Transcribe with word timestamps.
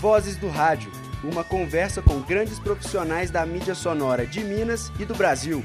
Vozes 0.00 0.38
do 0.38 0.48
Rádio, 0.48 0.90
uma 1.22 1.44
conversa 1.44 2.00
com 2.00 2.20
grandes 2.20 2.58
profissionais 2.58 3.30
da 3.30 3.44
mídia 3.44 3.74
sonora 3.74 4.26
de 4.26 4.42
Minas 4.42 4.90
e 4.98 5.04
do 5.04 5.14
Brasil. 5.14 5.62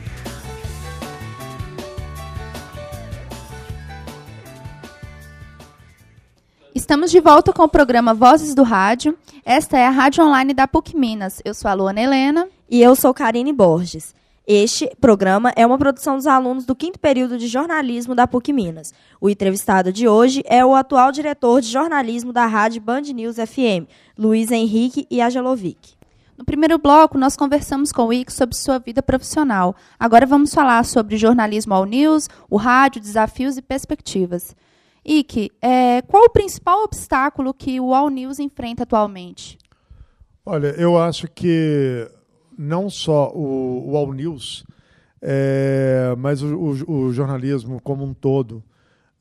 Estamos 6.75 7.11
de 7.11 7.21
volta 7.21 7.53
com 7.53 7.63
o 7.63 7.69
programa 7.69 8.13
Vozes 8.13 8.53
do 8.53 8.63
Rádio. 8.63 9.17
Esta 9.45 9.77
é 9.77 9.87
a 9.87 9.89
rádio 9.89 10.25
online 10.25 10.53
da 10.53 10.67
PUC 10.67 10.97
Minas. 10.97 11.41
Eu 11.45 11.53
sou 11.53 11.71
a 11.71 11.73
Luana 11.73 12.01
Helena. 12.01 12.45
E 12.69 12.81
eu 12.81 12.93
sou 12.93 13.13
Karine 13.13 13.53
Borges. 13.53 14.13
Este 14.47 14.87
programa 15.01 15.51
é 15.55 15.65
uma 15.65 15.75
produção 15.75 16.17
dos 16.17 16.27
alunos 16.27 16.65
do 16.65 16.75
quinto 16.75 16.99
período 16.99 17.35
de 17.35 17.47
jornalismo 17.47 18.13
da 18.13 18.27
PUC 18.27 18.53
Minas. 18.53 18.93
O 19.19 19.27
entrevistado 19.27 19.91
de 19.91 20.07
hoje 20.07 20.43
é 20.45 20.63
o 20.63 20.75
atual 20.75 21.11
diretor 21.11 21.61
de 21.61 21.67
jornalismo 21.67 22.31
da 22.31 22.45
rádio 22.45 22.79
Band 22.79 23.01
News 23.01 23.37
FM, 23.37 23.89
Luiz 24.15 24.51
Henrique 24.51 25.07
Iagelovic. 25.11 25.95
No 26.37 26.45
primeiro 26.45 26.77
bloco, 26.77 27.17
nós 27.17 27.35
conversamos 27.35 27.91
com 27.91 28.05
o 28.05 28.13
Ike 28.13 28.31
sobre 28.31 28.55
sua 28.55 28.77
vida 28.77 29.01
profissional. 29.01 29.75
Agora 29.99 30.27
vamos 30.27 30.53
falar 30.53 30.85
sobre 30.85 31.17
jornalismo 31.17 31.73
ao 31.73 31.85
news, 31.85 32.27
o 32.47 32.57
rádio, 32.57 33.01
desafios 33.01 33.57
e 33.57 33.63
perspectivas. 33.63 34.55
Ike, 35.03 35.49
é, 35.59 36.03
qual 36.03 36.23
o 36.23 36.29
principal 36.29 36.83
obstáculo 36.83 37.51
que 37.51 37.79
o 37.79 37.95
All 37.95 38.09
News 38.09 38.37
enfrenta 38.37 38.83
atualmente? 38.83 39.57
Olha, 40.45 40.67
eu 40.77 40.95
acho 40.95 41.27
que 41.27 42.07
não 42.57 42.89
só 42.89 43.31
o, 43.33 43.91
o 43.91 43.97
All 43.97 44.13
News, 44.13 44.65
é, 45.21 46.13
mas 46.17 46.41
o, 46.41 46.55
o, 46.55 46.91
o, 46.91 47.13
jornalismo 47.13 47.81
como 47.81 48.03
um 48.03 48.13
todo 48.13 48.63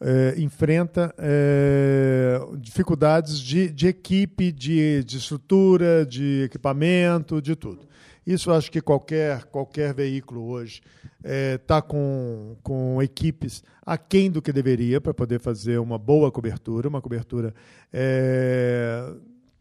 é, 0.00 0.34
enfrenta 0.38 1.14
é, 1.16 2.38
dificuldades 2.58 3.38
de, 3.38 3.70
de 3.70 3.86
equipe, 3.86 4.52
de, 4.52 5.02
de 5.04 5.16
estrutura, 5.16 6.04
de 6.04 6.42
equipamento, 6.42 7.40
de 7.40 7.56
tudo. 7.56 7.88
Isso 8.26 8.50
acho 8.50 8.70
que 8.70 8.80
qualquer, 8.80 9.44
qualquer 9.44 9.92
veículo 9.94 10.46
hoje 10.46 10.80
está 11.22 11.82
com, 11.82 12.56
com 12.62 13.02
equipes 13.02 13.62
aquém 13.84 14.30
do 14.30 14.40
que 14.40 14.50
deveria 14.50 14.98
para 14.98 15.12
poder 15.12 15.40
fazer 15.40 15.78
uma 15.78 15.98
boa 15.98 16.32
cobertura, 16.32 16.88
uma 16.88 17.02
cobertura. 17.02 17.54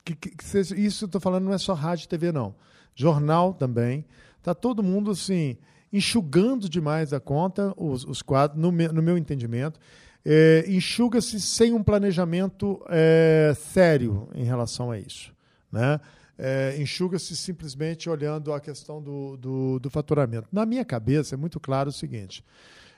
Que, 0.05 0.15
que, 0.15 0.29
que 0.29 0.57
isso 0.77 1.05
estou 1.05 1.19
falando 1.19 1.43
não 1.43 1.53
é 1.53 1.57
só 1.57 1.73
rádio 1.73 2.05
e 2.05 2.07
TV, 2.07 2.31
não 2.31 2.55
jornal 2.95 3.53
também. 3.53 4.05
Está 4.37 4.53
todo 4.53 4.83
mundo 4.83 5.11
assim, 5.11 5.57
enxugando 5.91 6.67
demais 6.67 7.13
a 7.13 7.19
conta, 7.19 7.73
os, 7.77 8.03
os 8.03 8.21
quadros, 8.21 8.59
no, 8.59 8.71
me, 8.71 8.87
no 8.87 9.01
meu 9.01 9.17
entendimento. 9.17 9.79
É, 10.25 10.63
enxuga-se 10.67 11.39
sem 11.41 11.73
um 11.73 11.83
planejamento 11.83 12.81
é, 12.89 13.53
sério 13.55 14.29
em 14.33 14.43
relação 14.43 14.91
a 14.91 14.97
isso. 14.97 15.33
Né? 15.71 15.99
É, 16.37 16.75
enxuga-se 16.79 17.35
simplesmente 17.35 18.09
olhando 18.09 18.53
a 18.53 18.59
questão 18.59 19.01
do, 19.01 19.37
do, 19.37 19.79
do, 19.79 19.89
faturamento. 19.89 20.47
Na 20.51 20.65
minha 20.65 20.83
cabeça 20.83 21.35
é 21.35 21.37
muito 21.37 21.59
claro 21.59 21.89
o 21.89 21.93
seguinte: 21.93 22.43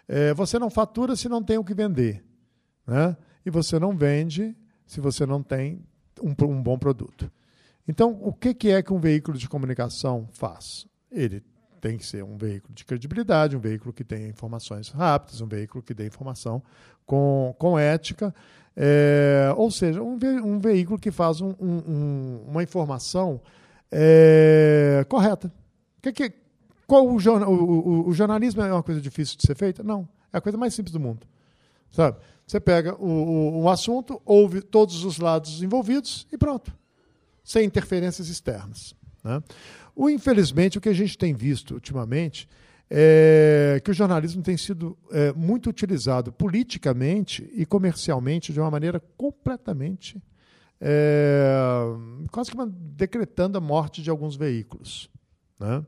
é, 0.08 0.34
você 0.34 0.58
não 0.60 0.70
fatura 0.70 1.16
se 1.16 1.28
não 1.28 1.44
tem 1.44 1.58
o 1.58 1.64
que 1.64 1.74
vender. 1.74 2.24
Né? 2.86 3.18
E 3.46 3.50
você 3.50 3.80
não 3.80 3.96
vende 3.96 4.56
se 4.86 5.02
você 5.02 5.26
não 5.26 5.42
tem 5.42 5.82
um, 6.22 6.34
um 6.46 6.62
bom 6.62 6.78
produto. 6.78 7.30
Então, 7.88 8.18
o 8.22 8.34
que, 8.34 8.70
é 8.70 8.82
que 8.82 8.92
um 8.92 9.00
veículo 9.00 9.38
de 9.38 9.48
comunicação 9.48 10.28
faz? 10.32 10.88
Ele 11.12 11.44
tem 11.80 11.98
que 11.98 12.06
ser 12.06 12.24
um 12.24 12.36
veículo 12.36 12.74
de 12.74 12.84
credibilidade, 12.84 13.56
um 13.56 13.60
veículo 13.60 13.94
que 13.94 14.04
tenha 14.04 14.28
informações 14.28 14.90
rápidas, 14.90 15.40
um 15.40 15.48
veículo 15.48 15.84
que 15.84 15.94
dê 15.94 16.08
informação 16.08 16.64
com, 17.06 17.56
com 17.60 17.78
ética, 17.78 18.34
é, 18.76 19.54
ou 19.56 19.70
seja, 19.70 20.02
um, 20.02 20.18
ve 20.18 20.42
um 20.42 20.60
veículo 20.60 20.98
que 20.98 21.12
faz 21.12 21.42
um, 21.42 21.54
um, 21.62 22.44
uma 22.48 22.64
informação 22.64 23.40
é, 23.92 25.06
correta. 25.08 25.54
Que, 26.02 26.12
que, 26.12 26.34
qual 26.88 27.06
o, 27.06 27.18
o, 27.18 27.54
o, 27.54 28.10
o, 28.10 28.14
jornalismo 28.14 28.64
é 28.64 28.74
uma 28.74 28.84
coisa 28.84 29.00
difícil 29.00 29.38
de 29.38 29.46
ser 29.46 29.56
feita? 29.56 29.84
Não, 29.84 30.10
é 30.34 30.38
a 30.40 30.42
coisa 30.42 30.58
mais 30.58 30.74
simples 30.74 30.92
do 30.92 31.00
mundo. 31.00 31.28
Sabe? 31.92 32.18
Você 32.48 32.60
pega 32.60 32.96
o, 32.96 33.62
o 33.62 33.70
assunto, 33.70 34.20
ouve 34.26 34.62
todos 34.62 35.06
os 35.06 35.20
lados 35.20 35.62
envolvidos 35.62 36.28
e 36.32 36.38
pronto 36.38 36.74
sem 37.46 37.66
interferências 37.66 38.28
externas. 38.28 38.94
Né? 39.24 39.42
O, 39.96 40.10
infelizmente, 40.10 40.78
o 40.78 40.82
que 40.82 40.90
a 40.90 40.94
gente 40.94 41.18
tem 41.18 41.34
visto 41.34 41.76
ultimamente 41.76 42.50
é 42.90 43.82
que 43.84 43.92
o 43.92 43.94
jornalismo 43.94 44.44
tem 44.44 44.58
sido 44.58 44.98
é, 45.12 45.32
muito 45.34 45.70
utilizado 45.70 46.32
politicamente 46.32 47.50
e 47.54 47.66
comercialmente 47.66 48.52
de 48.52 48.60
uma 48.60 48.70
maneira 48.70 49.00
completamente 49.18 50.22
é, 50.80 51.56
quase 52.32 52.52
que 52.52 52.58
decretando 52.68 53.58
a 53.58 53.62
morte 53.62 54.02
de 54.02 54.10
alguns 54.10 54.36
veículos. 54.36 55.10
Né? 55.60 55.84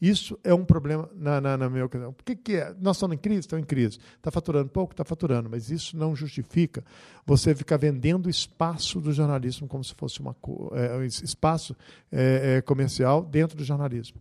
Isso 0.00 0.38
é 0.44 0.54
um 0.54 0.64
problema 0.64 1.10
na, 1.14 1.40
na, 1.40 1.56
na 1.56 1.68
minha 1.68 1.84
opinião. 1.84 2.12
Por 2.12 2.24
que, 2.24 2.36
que 2.36 2.54
é? 2.54 2.72
Nós 2.80 2.96
estamos 2.96 3.16
em 3.16 3.18
crise? 3.18 3.40
Estamos 3.40 3.64
em 3.64 3.66
crise. 3.66 3.98
Está 4.16 4.30
faturando 4.30 4.68
pouco? 4.68 4.92
Está 4.92 5.04
faturando, 5.04 5.50
mas 5.50 5.70
isso 5.70 5.96
não 5.96 6.14
justifica 6.14 6.84
você 7.26 7.52
ficar 7.54 7.76
vendendo 7.78 8.30
espaço 8.30 9.00
do 9.00 9.12
jornalismo 9.12 9.66
como 9.66 9.82
se 9.82 9.94
fosse 9.94 10.20
uma, 10.20 10.36
é, 10.72 11.04
espaço 11.04 11.76
é, 12.12 12.58
é, 12.58 12.62
comercial 12.62 13.24
dentro 13.24 13.56
do 13.56 13.64
jornalismo. 13.64 14.20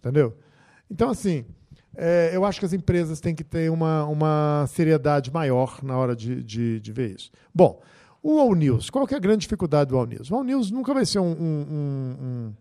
Entendeu? 0.00 0.36
Então, 0.90 1.10
assim, 1.10 1.44
é, 1.96 2.30
eu 2.32 2.44
acho 2.44 2.58
que 2.58 2.66
as 2.66 2.72
empresas 2.72 3.20
têm 3.20 3.36
que 3.36 3.44
ter 3.44 3.70
uma, 3.70 4.04
uma 4.06 4.66
seriedade 4.68 5.32
maior 5.32 5.80
na 5.82 5.96
hora 5.96 6.16
de, 6.16 6.42
de, 6.42 6.80
de 6.80 6.92
ver 6.92 7.14
isso. 7.14 7.30
Bom, 7.54 7.80
o 8.20 8.40
All 8.40 8.54
News, 8.54 8.90
qual 8.90 9.06
que 9.06 9.14
é 9.14 9.16
a 9.16 9.20
grande 9.20 9.42
dificuldade 9.42 9.90
do 9.90 9.96
All 9.96 10.06
News? 10.06 10.30
O 10.30 10.34
All 10.34 10.42
News 10.42 10.70
nunca 10.72 10.92
vai 10.92 11.06
ser 11.06 11.20
um, 11.20 11.30
um, 11.30 12.16
um 12.20 12.54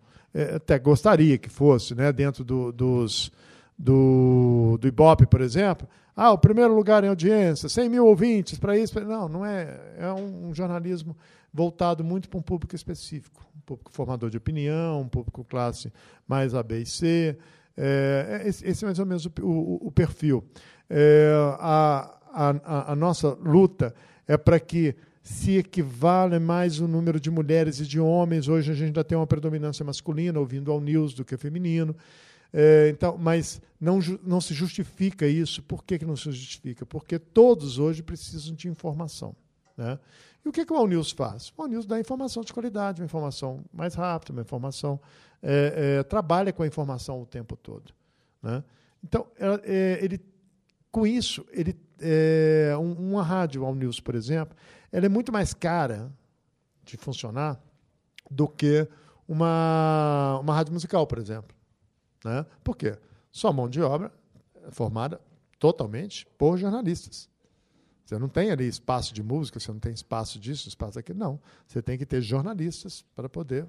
até 0.55 0.79
gostaria 0.79 1.37
que 1.37 1.49
fosse, 1.49 1.93
né, 1.93 2.11
dentro 2.11 2.43
do, 2.43 2.71
dos, 2.71 3.31
do, 3.77 4.77
do 4.79 4.87
Ibope, 4.87 5.25
por 5.25 5.41
exemplo. 5.41 5.87
Ah, 6.15 6.31
o 6.31 6.37
primeiro 6.37 6.75
lugar 6.75 7.03
em 7.03 7.07
audiência, 7.07 7.67
100 7.67 7.89
mil 7.89 8.05
ouvintes 8.05 8.59
para 8.59 8.77
isso. 8.77 8.99
Não, 9.01 9.27
não 9.27 9.45
é. 9.45 9.79
É 9.97 10.13
um, 10.13 10.53
jornalismo 10.53 11.17
voltado 11.51 12.03
muito 12.03 12.29
para 12.29 12.39
um 12.39 12.41
público 12.41 12.75
específico. 12.75 13.45
Um 13.55 13.61
público 13.61 13.91
formador 13.91 14.29
de 14.29 14.37
opinião, 14.37 15.01
um 15.01 15.07
público 15.07 15.43
classe 15.43 15.91
mais 16.27 16.53
A, 16.53 16.61
B 16.61 16.81
e 16.81 16.85
C. 16.85 17.37
É, 17.75 18.41
é 18.43 18.47
esse, 18.47 18.83
é 18.83 18.85
mais 18.85 18.99
ou 18.99 19.05
menos 19.05 19.25
o, 19.25 19.31
o, 19.41 19.87
o 19.87 19.91
perfil. 19.91 20.43
É, 20.87 21.31
a, 21.59 22.19
a, 22.31 22.91
a 22.91 22.95
nossa 22.95 23.29
luta 23.41 23.93
é 24.27 24.37
para 24.37 24.59
que 24.59 24.95
se 25.23 25.55
equivale 25.57 26.37
mais 26.37 26.81
o 26.81 26.87
número 26.87 27.17
de 27.17 27.31
mulheres 27.31 27.79
e 27.79 27.85
de 27.85 27.97
homens. 27.97 28.49
Hoje 28.49 28.71
a 28.71 28.75
gente 28.75 28.87
ainda 28.87 29.03
tem 29.05 29.17
uma 29.17 29.25
predominância 29.25 29.83
masculina, 29.85 30.37
ouvindo 30.37 30.69
ao 30.69 30.81
news 30.81 31.13
do 31.13 31.23
que 31.23 31.37
feminino. 31.37 31.95
É, 32.51 32.89
então, 32.89 33.17
mas 33.17 33.61
não, 33.79 33.99
não 34.21 34.41
se 34.41 34.53
justifica 34.53 35.25
isso. 35.25 35.63
Por 35.63 35.83
que, 35.85 35.97
que 35.97 36.05
não 36.05 36.17
se 36.17 36.25
justifica? 36.25 36.85
Porque 36.85 37.17
todos 37.17 37.79
hoje 37.79 38.03
precisam 38.03 38.53
de 38.53 38.67
informação. 38.67 39.33
Né? 39.77 39.97
E 40.45 40.49
o 40.49 40.51
que, 40.51 40.65
que 40.65 40.73
o 40.73 40.75
All 40.75 40.87
News 40.87 41.11
faz? 41.11 41.53
O 41.57 41.61
All 41.61 41.69
dá 41.85 41.97
informação 41.97 42.43
de 42.43 42.51
qualidade, 42.51 43.01
uma 43.01 43.05
informação 43.05 43.63
mais 43.71 43.95
rápida, 43.95 44.33
uma 44.33 44.41
informação. 44.41 44.99
É, 45.41 45.99
é, 45.99 46.03
trabalha 46.03 46.51
com 46.51 46.63
a 46.63 46.67
informação 46.67 47.21
o 47.21 47.25
tempo 47.25 47.55
todo. 47.55 47.93
Né? 48.41 48.61
Então, 49.01 49.25
é, 49.39 49.61
é, 49.63 49.99
ele, 50.03 50.19
com 50.91 51.07
isso, 51.07 51.45
ele, 51.51 51.75
é, 51.99 52.73
uma 52.77 53.23
rádio 53.23 53.65
All 53.65 53.75
por 54.03 54.15
exemplo, 54.15 54.55
ela 54.93 55.07
é 55.07 55.09
muito 55.09 55.33
mais 55.33 55.55
cara 55.55 56.13
de 56.85 56.95
funcionar 56.97 57.59
do 58.29 58.47
que 58.47 58.87
uma, 59.27 60.39
uma 60.39 60.53
rádio 60.53 60.71
musical, 60.71 61.07
por 61.07 61.17
exemplo. 61.17 61.53
Né? 62.23 62.45
Por 62.63 62.77
quê? 62.77 62.97
Sua 63.31 63.51
mão 63.51 63.67
de 63.67 63.81
obra 63.81 64.13
é 64.63 64.69
formada 64.69 65.19
totalmente 65.57 66.27
por 66.37 66.57
jornalistas. 66.57 67.27
Você 68.05 68.19
não 68.19 68.29
tem 68.29 68.51
ali 68.51 68.67
espaço 68.67 69.15
de 69.15 69.23
música, 69.23 69.59
você 69.59 69.71
não 69.71 69.79
tem 69.79 69.93
espaço 69.93 70.39
disso, 70.39 70.67
espaço 70.67 70.95
daquilo. 70.95 71.17
Não. 71.17 71.39
Você 71.65 71.81
tem 71.81 71.97
que 71.97 72.05
ter 72.05 72.21
jornalistas 72.21 73.03
para 73.15 73.27
poder 73.27 73.65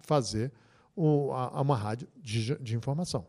fazer 0.00 0.50
o, 0.96 1.30
a, 1.32 1.60
uma 1.60 1.76
rádio 1.76 2.08
de, 2.16 2.56
de 2.56 2.74
informação. 2.74 3.24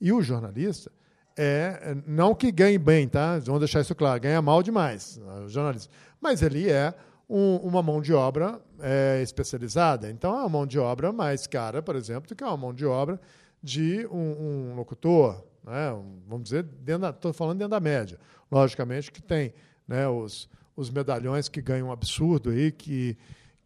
E 0.00 0.10
o 0.12 0.22
jornalista 0.22 0.90
é, 1.36 1.96
não 2.06 2.34
que 2.34 2.52
ganhe 2.52 2.78
bem, 2.78 3.08
tá? 3.08 3.38
Vamos 3.40 3.60
deixar 3.60 3.80
isso 3.80 3.94
claro, 3.94 4.20
ganha 4.20 4.40
mal 4.40 4.62
demais, 4.62 5.20
o 5.44 5.48
jornalista. 5.48 5.92
Mas 6.20 6.42
ele 6.42 6.70
é 6.70 6.94
um, 7.28 7.56
uma 7.56 7.82
mão 7.82 8.00
de 8.00 8.12
obra 8.12 8.60
é, 8.80 9.20
especializada. 9.22 10.10
Então, 10.10 10.34
é 10.34 10.40
uma 10.40 10.48
mão 10.48 10.66
de 10.66 10.78
obra 10.78 11.12
mais 11.12 11.46
cara, 11.46 11.82
por 11.82 11.96
exemplo, 11.96 12.28
do 12.28 12.34
que 12.34 12.44
uma 12.44 12.56
mão 12.56 12.72
de 12.72 12.86
obra 12.86 13.20
de 13.62 14.06
um, 14.10 14.70
um 14.70 14.74
locutor. 14.76 15.42
Né? 15.64 15.92
Um, 15.92 16.20
vamos 16.28 16.44
dizer, 16.44 16.66
estou 17.14 17.32
falando 17.32 17.58
dentro 17.58 17.70
da 17.70 17.80
média. 17.80 18.18
Logicamente 18.50 19.10
que 19.10 19.22
tem 19.22 19.52
né, 19.88 20.06
os, 20.06 20.48
os 20.76 20.90
medalhões 20.90 21.48
que 21.48 21.60
ganham 21.60 21.88
um 21.88 21.92
absurdo 21.92 22.50
aí, 22.50 22.70
que, 22.70 23.16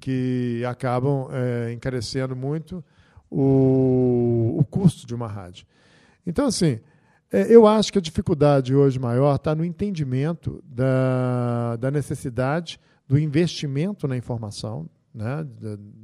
que 0.00 0.64
acabam 0.64 1.28
é, 1.30 1.72
encarecendo 1.72 2.34
muito 2.34 2.82
o, 3.30 4.56
o 4.58 4.64
custo 4.64 5.06
de 5.06 5.14
uma 5.14 5.26
rádio. 5.26 5.66
Então, 6.26 6.46
assim, 6.46 6.80
eu 7.30 7.66
acho 7.66 7.92
que 7.92 7.98
a 7.98 8.02
dificuldade 8.02 8.74
hoje 8.74 8.98
maior 8.98 9.36
está 9.36 9.54
no 9.54 9.64
entendimento 9.64 10.62
da, 10.64 11.76
da 11.76 11.90
necessidade 11.90 12.80
do 13.06 13.18
investimento 13.18 14.06
na 14.08 14.16
informação, 14.16 14.88
né, 15.14 15.46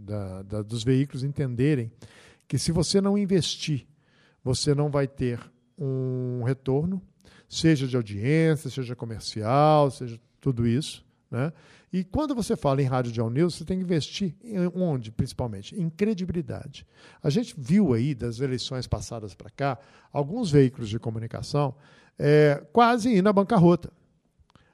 da, 0.05 0.43
da, 0.43 0.62
dos 0.62 0.82
veículos 0.82 1.23
entenderem 1.23 1.91
que 2.49 2.59
se 2.59 2.73
você 2.73 3.00
não 3.00 3.17
investir, 3.17 3.87
você 4.43 4.75
não 4.75 4.91
vai 4.91 5.06
ter 5.06 5.41
um 5.79 6.43
retorno, 6.44 7.00
seja 7.49 7.87
de 7.87 7.97
audiência, 7.97 8.70
seja 8.70 8.94
comercial, 8.94 9.91
seja 9.91 10.20
tudo 10.41 10.67
isso. 10.67 11.05
Né? 11.31 11.53
E 11.94 12.02
quando 12.02 12.35
você 12.35 12.56
fala 12.56 12.82
em 12.82 12.87
rádio 12.87 13.23
all 13.23 13.31
news, 13.31 13.55
você 13.55 13.64
tem 13.64 13.79
que 13.79 13.85
investir 13.85 14.35
em 14.43 14.67
onde, 14.75 15.12
principalmente? 15.12 15.81
Em 15.81 15.88
credibilidade. 15.88 16.85
A 17.23 17.31
gente 17.31 17.55
viu 17.56 17.94
aí, 17.94 18.17
das 18.17 18.41
eleições 18.41 18.85
passadas 18.85 19.32
para 19.32 19.49
cá, 19.49 19.79
alguns 20.12 20.50
veículos 20.50 20.88
de 20.88 20.99
comunicação 20.99 21.73
é, 22.19 22.61
quase 22.73 23.17
indo 23.17 23.29
à 23.29 23.32
bancarrota. 23.32 23.93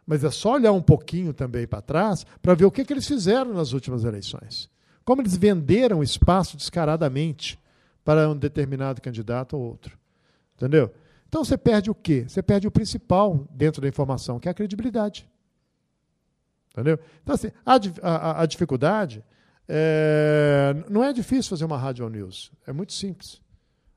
Mas 0.06 0.24
é 0.24 0.30
só 0.30 0.54
olhar 0.54 0.72
um 0.72 0.80
pouquinho 0.80 1.34
também 1.34 1.66
para 1.66 1.82
trás 1.82 2.24
para 2.40 2.54
ver 2.54 2.64
o 2.64 2.70
que, 2.70 2.86
que 2.86 2.92
eles 2.94 3.06
fizeram 3.06 3.52
nas 3.52 3.74
últimas 3.74 4.02
eleições. 4.02 4.70
Como 5.04 5.20
eles 5.20 5.36
venderam 5.36 6.02
espaço 6.02 6.56
descaradamente 6.56 7.58
para 8.02 8.30
um 8.30 8.34
determinado 8.34 9.02
candidato 9.02 9.58
ou 9.58 9.62
outro. 9.62 9.98
Entendeu? 10.56 10.90
Então 11.28 11.44
você 11.44 11.58
perde 11.58 11.90
o 11.90 11.94
quê? 11.94 12.24
Você 12.26 12.42
perde 12.42 12.66
o 12.66 12.70
principal 12.70 13.46
dentro 13.50 13.82
da 13.82 13.88
informação, 13.88 14.40
que 14.40 14.48
é 14.48 14.50
a 14.50 14.54
credibilidade. 14.54 15.28
Entendeu? 16.72 16.98
Então, 17.22 17.34
assim, 17.34 17.50
a, 17.64 17.78
a, 18.02 18.42
a 18.42 18.46
dificuldade 18.46 19.24
é, 19.68 20.74
não 20.88 21.02
é 21.04 21.12
difícil 21.12 21.50
fazer 21.50 21.64
uma 21.64 21.78
rádio 21.78 22.08
news. 22.08 22.52
É 22.66 22.72
muito 22.72 22.92
simples. 22.92 23.40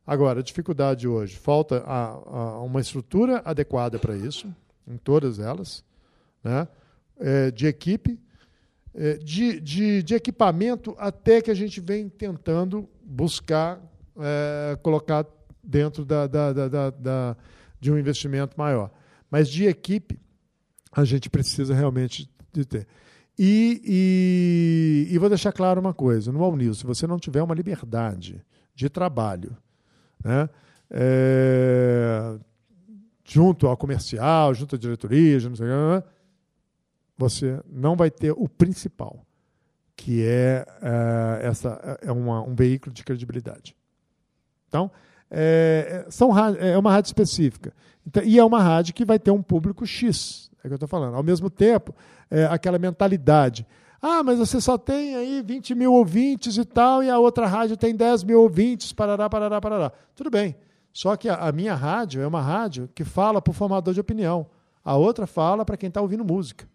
Agora, 0.05 0.41
a 0.41 0.43
dificuldade 0.43 1.07
hoje, 1.07 1.35
falta 1.35 1.83
a, 1.85 2.07
a 2.07 2.61
uma 2.61 2.81
estrutura 2.81 3.41
adequada 3.45 3.97
para 3.97 4.15
isso, 4.15 4.53
em 4.87 4.97
todas 4.97 5.39
elas 5.39 5.83
né? 6.43 6.67
É, 7.19 7.51
de 7.51 7.67
equipe, 7.67 8.19
é, 8.93 9.13
de, 9.17 9.59
de, 9.61 10.03
de, 10.03 10.13
equipamento, 10.13 10.95
até 10.99 11.41
que 11.41 11.49
a 11.49 11.53
gente 11.53 11.79
vem 11.79 12.09
tentando 12.09 12.89
buscar 13.03 13.79
é, 14.19 14.77
colocar 14.83 15.25
dentro 15.63 16.03
da, 16.03 16.27
da, 16.27 16.51
da, 16.51 16.89
da, 16.89 17.37
de 17.79 17.91
um 17.91 17.97
investimento 17.97 18.57
maior. 18.57 18.91
Mas 19.31 19.47
de 19.47 19.65
equipe, 19.65 20.19
a 20.91 21.05
gente 21.05 21.29
precisa 21.29 21.73
realmente 21.73 22.29
de 22.53 22.65
ter. 22.65 22.87
E, 23.37 23.81
e, 25.09 25.13
e, 25.13 25.17
vou 25.17 25.27
deixar 25.27 25.51
claro 25.51 25.81
uma 25.81 25.93
coisa: 25.93 26.31
no 26.31 26.43
All 26.43 26.55
News, 26.55 26.79
se 26.79 26.85
você 26.85 27.07
não 27.07 27.17
tiver 27.17 27.41
uma 27.41 27.55
liberdade 27.55 28.43
de 28.75 28.89
trabalho, 28.89 29.57
né, 30.23 30.47
é, 30.89 32.37
junto 33.25 33.67
ao 33.67 33.75
comercial, 33.75 34.53
junto 34.53 34.75
à 34.75 34.77
diretoria, 34.77 35.39
junto, 35.39 35.63
você 37.17 37.59
não 37.67 37.95
vai 37.95 38.11
ter 38.11 38.31
o 38.31 38.47
principal, 38.47 39.25
que 39.95 40.23
é, 40.23 40.65
é 40.81 41.47
essa, 41.47 41.97
é 42.01 42.11
uma, 42.11 42.41
um 42.41 42.53
veículo 42.53 42.93
de 42.93 43.03
credibilidade. 43.03 43.75
Então, 44.67 44.91
é, 45.29 46.05
são, 46.09 46.31
é 46.37 46.77
uma 46.77 46.91
rádio 46.91 47.09
específica. 47.09 47.73
Então, 48.05 48.23
e 48.23 48.37
é 48.37 48.43
uma 48.43 48.61
rádio 48.61 48.93
que 48.93 49.05
vai 49.05 49.17
ter 49.17 49.31
um 49.31 49.41
público 49.41 49.85
X, 49.85 50.51
é 50.63 50.67
o 50.67 50.69
que 50.69 50.73
eu 50.73 50.75
estou 50.75 50.87
falando. 50.87 51.15
Ao 51.15 51.23
mesmo 51.23 51.49
tempo, 51.49 51.93
é 52.31 52.45
aquela 52.45 52.79
mentalidade. 52.79 53.67
Ah, 54.01 54.23
mas 54.23 54.39
você 54.39 54.59
só 54.59 54.77
tem 54.77 55.15
aí 55.15 55.41
20 55.41 55.75
mil 55.75 55.93
ouvintes 55.93 56.57
e 56.57 56.65
tal, 56.65 57.03
e 57.03 57.09
a 57.09 57.19
outra 57.19 57.47
rádio 57.47 57.77
tem 57.77 57.95
10 57.95 58.23
mil 58.23 58.41
ouvintes, 58.41 58.91
parará, 58.91 59.29
parará, 59.29 59.61
parará. 59.61 59.91
Tudo 60.15 60.29
bem. 60.29 60.55
Só 60.91 61.15
que 61.15 61.27
a, 61.29 61.35
a 61.35 61.51
minha 61.51 61.73
rádio 61.73 62.21
é 62.21 62.27
uma 62.27 62.41
rádio 62.41 62.89
que 62.93 63.03
fala 63.03 63.41
para 63.41 63.51
o 63.51 63.53
formador 63.53 63.93
de 63.93 63.99
opinião. 63.99 64.45
A 64.83 64.95
outra 64.95 65.25
fala 65.25 65.65
para 65.65 65.77
quem 65.77 65.87
está 65.87 66.01
ouvindo 66.01 66.23
música. 66.23 66.67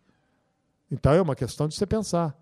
Então 0.90 1.12
é 1.12 1.20
uma 1.20 1.37
questão 1.37 1.69
de 1.69 1.75
você 1.75 1.87
pensar. 1.87 2.37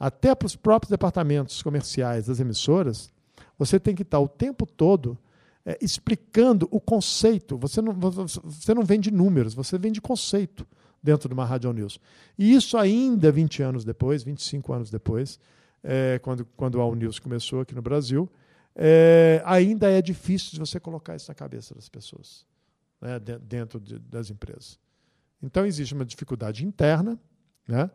Até 0.00 0.34
para 0.34 0.46
os 0.46 0.56
próprios 0.56 0.90
departamentos 0.90 1.62
comerciais 1.62 2.26
das 2.26 2.40
emissoras, 2.40 3.12
você 3.58 3.78
tem 3.78 3.94
que 3.94 4.02
estar 4.02 4.18
o 4.18 4.26
tempo 4.26 4.66
todo 4.66 5.16
é, 5.64 5.78
explicando 5.80 6.66
o 6.70 6.80
conceito. 6.80 7.56
Você 7.58 7.80
não, 7.80 7.92
você 7.92 8.74
não 8.74 8.82
vende 8.82 9.10
números, 9.10 9.54
você 9.54 9.78
vende 9.78 10.00
conceito 10.00 10.66
dentro 11.02 11.28
de 11.28 11.34
uma 11.34 11.44
Radio 11.44 11.72
News. 11.72 11.98
E 12.38 12.54
isso 12.54 12.78
ainda 12.78 13.32
20 13.32 13.62
anos 13.62 13.84
depois, 13.84 14.22
25 14.22 14.72
anos 14.72 14.90
depois, 14.90 15.38
é, 15.82 16.18
quando, 16.20 16.44
quando 16.56 16.80
a 16.80 16.94
News 16.94 17.18
começou 17.18 17.60
aqui 17.60 17.74
no 17.74 17.82
Brasil, 17.82 18.30
é, 18.74 19.42
ainda 19.44 19.90
é 19.90 20.00
difícil 20.00 20.52
de 20.52 20.60
você 20.60 20.78
colocar 20.78 21.16
isso 21.16 21.30
na 21.30 21.34
cabeça 21.34 21.74
das 21.74 21.88
pessoas, 21.88 22.46
né, 23.00 23.18
dentro 23.18 23.80
de, 23.80 23.98
das 23.98 24.30
empresas. 24.30 24.78
Então 25.42 25.66
existe 25.66 25.92
uma 25.92 26.04
dificuldade 26.04 26.64
interna, 26.64 27.18
né? 27.66 27.90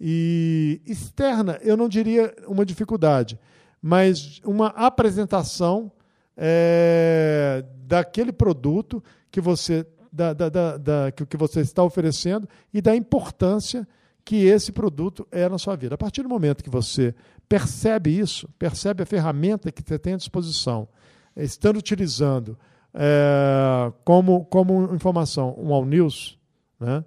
E 0.00 0.80
externa, 0.86 1.58
eu 1.62 1.76
não 1.76 1.88
diria 1.88 2.34
uma 2.46 2.64
dificuldade, 2.64 3.38
mas 3.82 4.40
uma 4.44 4.68
apresentação 4.68 5.92
é, 6.36 7.62
daquele 7.86 8.32
produto 8.32 9.04
que 9.30 9.40
você, 9.40 9.86
da, 10.12 10.32
da, 10.32 10.48
da, 10.48 10.76
da, 10.76 11.12
que 11.12 11.36
você 11.36 11.60
está 11.60 11.82
oferecendo 11.82 12.48
e 12.72 12.80
da 12.80 12.94
importância 12.94 13.86
que 14.24 14.44
esse 14.44 14.72
produto 14.72 15.26
é 15.30 15.48
na 15.48 15.58
sua 15.58 15.76
vida. 15.76 15.94
A 15.94 15.98
partir 15.98 16.22
do 16.22 16.28
momento 16.28 16.62
que 16.62 16.70
você 16.70 17.14
percebe 17.48 18.10
isso, 18.10 18.48
percebe 18.58 19.02
a 19.02 19.06
ferramenta 19.06 19.72
que 19.72 19.82
você 19.84 19.98
tem 19.98 20.14
à 20.14 20.16
disposição, 20.16 20.88
estando 21.36 21.78
utilizando 21.78 22.58
é, 22.94 23.92
como, 24.04 24.44
como 24.46 24.94
informação 24.94 25.54
um 25.58 25.72
All 25.72 25.84
News, 25.84 26.38
né? 26.78 27.04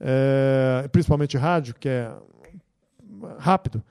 é, 0.00 0.88
principalmente 0.92 1.36
rádio, 1.36 1.74
que 1.74 1.88
é 1.88 2.12
rápido. 3.38 3.82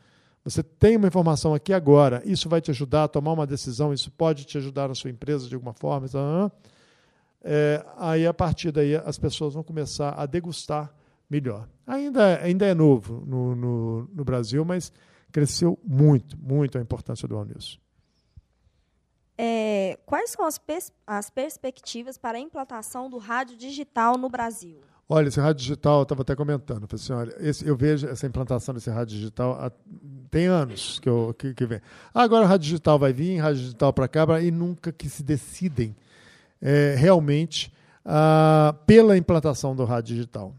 Você 0.43 0.61
tem 0.61 0.95
uma 0.95 1.07
informação 1.07 1.55
aqui 1.55 1.73
agora, 1.73 2.21
isso 2.23 2.47
vai 2.47 2.61
te 2.61 2.69
ajudar 2.69 3.05
a 3.05 3.07
tomar 3.07 3.33
uma 3.33 3.47
decisão, 3.47 3.91
isso 3.91 4.11
pode 4.11 4.45
te 4.45 4.59
ajudar 4.59 4.87
na 4.87 4.93
sua 4.93 5.09
empresa 5.09 5.47
de 5.47 5.55
alguma 5.55 5.73
forma. 5.73 6.07
É, 7.47 7.85
aí, 7.95 8.25
a 8.25 8.33
partir 8.33 8.71
daí, 8.71 8.95
as 8.95 9.19
pessoas 9.19 9.53
vão 9.53 9.61
começar 9.61 10.09
a 10.17 10.25
degustar 10.25 10.91
melhor. 11.29 11.69
Ainda, 11.85 12.41
ainda 12.41 12.65
é 12.65 12.73
novo 12.73 13.23
no, 13.23 13.55
no, 13.55 14.09
no 14.11 14.25
Brasil, 14.25 14.65
mas 14.65 14.91
cresceu 15.31 15.77
muito, 15.83 16.35
muito 16.39 16.75
a 16.79 16.81
importância 16.81 17.27
do 17.27 17.37
ONU. 17.37 17.53
É, 19.37 19.99
quais 20.07 20.31
são 20.31 20.43
as, 20.43 20.57
pers 20.57 20.91
as 21.05 21.29
perspectivas 21.29 22.17
para 22.17 22.39
a 22.39 22.41
implantação 22.41 23.11
do 23.11 23.19
rádio 23.19 23.55
digital 23.55 24.17
no 24.17 24.27
Brasil? 24.27 24.79
Olha, 25.07 25.27
esse 25.27 25.39
rádio 25.39 25.61
digital, 25.61 25.99
eu 25.99 26.03
estava 26.03 26.23
até 26.23 26.35
comentando, 26.35 26.87
assim, 26.91 27.13
olha, 27.13 27.35
esse, 27.39 27.67
eu 27.67 27.75
vejo 27.75 28.07
essa 28.07 28.25
implantação 28.25 28.73
desse 28.73 28.89
rádio 28.89 29.15
digital 29.17 29.51
há, 29.61 29.71
tem 30.31 30.47
anos 30.47 30.97
que, 30.97 31.07
eu, 31.07 31.35
que, 31.37 31.53
que 31.53 31.65
vem. 31.67 31.79
Ah, 32.11 32.23
agora 32.23 32.45
o 32.45 32.47
rádio 32.47 32.63
digital 32.63 32.97
vai 32.97 33.13
vir, 33.13 33.37
rádio 33.37 33.61
digital 33.61 33.93
para 33.93 34.07
cá, 34.07 34.41
e 34.41 34.49
nunca 34.49 34.91
que 34.91 35.07
se 35.07 35.21
decidem 35.21 35.95
é, 36.61 36.95
realmente 36.97 37.71
pela 38.85 39.17
implantação 39.17 39.75
do 39.75 39.83
rádio 39.83 40.15
digital. 40.15 40.55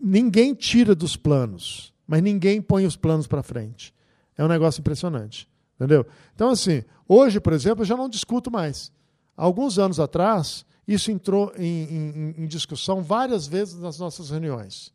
Ninguém 0.00 0.54
tira 0.54 0.94
dos 0.94 1.16
planos, 1.16 1.92
mas 2.06 2.22
ninguém 2.22 2.62
põe 2.62 2.86
os 2.86 2.96
planos 2.96 3.26
para 3.26 3.42
frente. 3.42 3.92
É 4.36 4.44
um 4.44 4.48
negócio 4.48 4.80
impressionante, 4.80 5.48
entendeu? 5.76 6.06
Então, 6.34 6.50
assim, 6.50 6.84
hoje, 7.08 7.40
por 7.40 7.52
exemplo, 7.52 7.82
eu 7.82 7.86
já 7.86 7.96
não 7.96 8.08
discuto 8.08 8.50
mais. 8.50 8.92
Alguns 9.36 9.78
anos 9.78 9.98
atrás, 9.98 10.64
isso 10.86 11.10
entrou 11.10 11.52
em, 11.56 11.64
em, 11.64 12.34
em 12.38 12.46
discussão 12.46 13.02
várias 13.02 13.46
vezes 13.46 13.74
nas 13.80 13.98
nossas 13.98 14.30
reuniões 14.30 14.92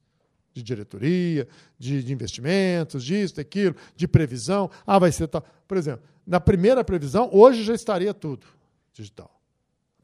de 0.53 0.63
diretoria, 0.63 1.47
de, 1.77 2.03
de, 2.03 2.13
investimentos, 2.13 3.03
disso, 3.03 3.35
daquilo, 3.35 3.75
de 3.95 4.07
previsão. 4.07 4.69
Ah, 4.85 4.99
vai 4.99 5.11
ser 5.11 5.27
tal. 5.27 5.43
Por 5.67 5.77
exemplo, 5.77 6.03
na 6.25 6.39
primeira 6.39 6.83
previsão, 6.83 7.29
hoje 7.31 7.63
já 7.63 7.73
estaria 7.73 8.13
tudo 8.13 8.45
digital. 8.93 9.38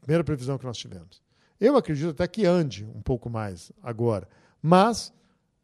Primeira 0.06 0.22
previsão 0.22 0.56
que 0.56 0.64
nós 0.64 0.78
tivemos. 0.78 1.20
Eu 1.58 1.76
acredito 1.76 2.10
até 2.10 2.28
que 2.28 2.46
ande 2.46 2.84
um 2.84 3.02
pouco 3.02 3.28
mais 3.28 3.72
agora, 3.82 4.28
mas 4.62 5.12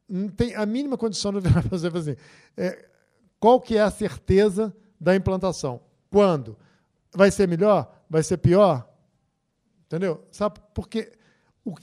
não 0.08 0.28
tem 0.28 0.52
a 0.56 0.66
mínima 0.66 0.98
condição 0.98 1.32
de 1.32 1.48
fazer 1.70 1.96
assim. 1.96 2.16
É, 2.56 2.88
qual 3.38 3.60
que 3.60 3.76
é 3.76 3.82
a 3.82 3.90
certeza 3.90 4.74
da 5.00 5.14
implantação? 5.14 5.80
Quando? 6.10 6.58
Vai 7.14 7.30
ser 7.30 7.46
melhor? 7.46 8.04
Vai 8.10 8.24
ser 8.24 8.38
pior? 8.38 8.92
Entendeu? 9.86 10.26
Sabe? 10.32 10.58
Porque 10.74 11.12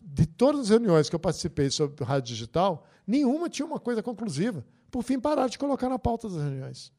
de 0.04 0.26
todas 0.26 0.64
as 0.64 0.70
reuniões 0.70 1.10
que 1.10 1.16
eu 1.16 1.20
participei 1.20 1.70
sobre 1.70 2.04
rádio 2.04 2.28
digital, 2.28 2.86
nenhuma 3.08 3.50
tinha 3.50 3.66
uma 3.66 3.80
coisa 3.80 4.04
conclusiva. 4.04 4.66
Por 4.92 5.02
fim, 5.02 5.18
pararam 5.18 5.48
de 5.48 5.58
colocar 5.58 5.88
na 5.88 5.98
pauta 5.98 6.28
das 6.28 6.42
reuniões. 6.42 6.92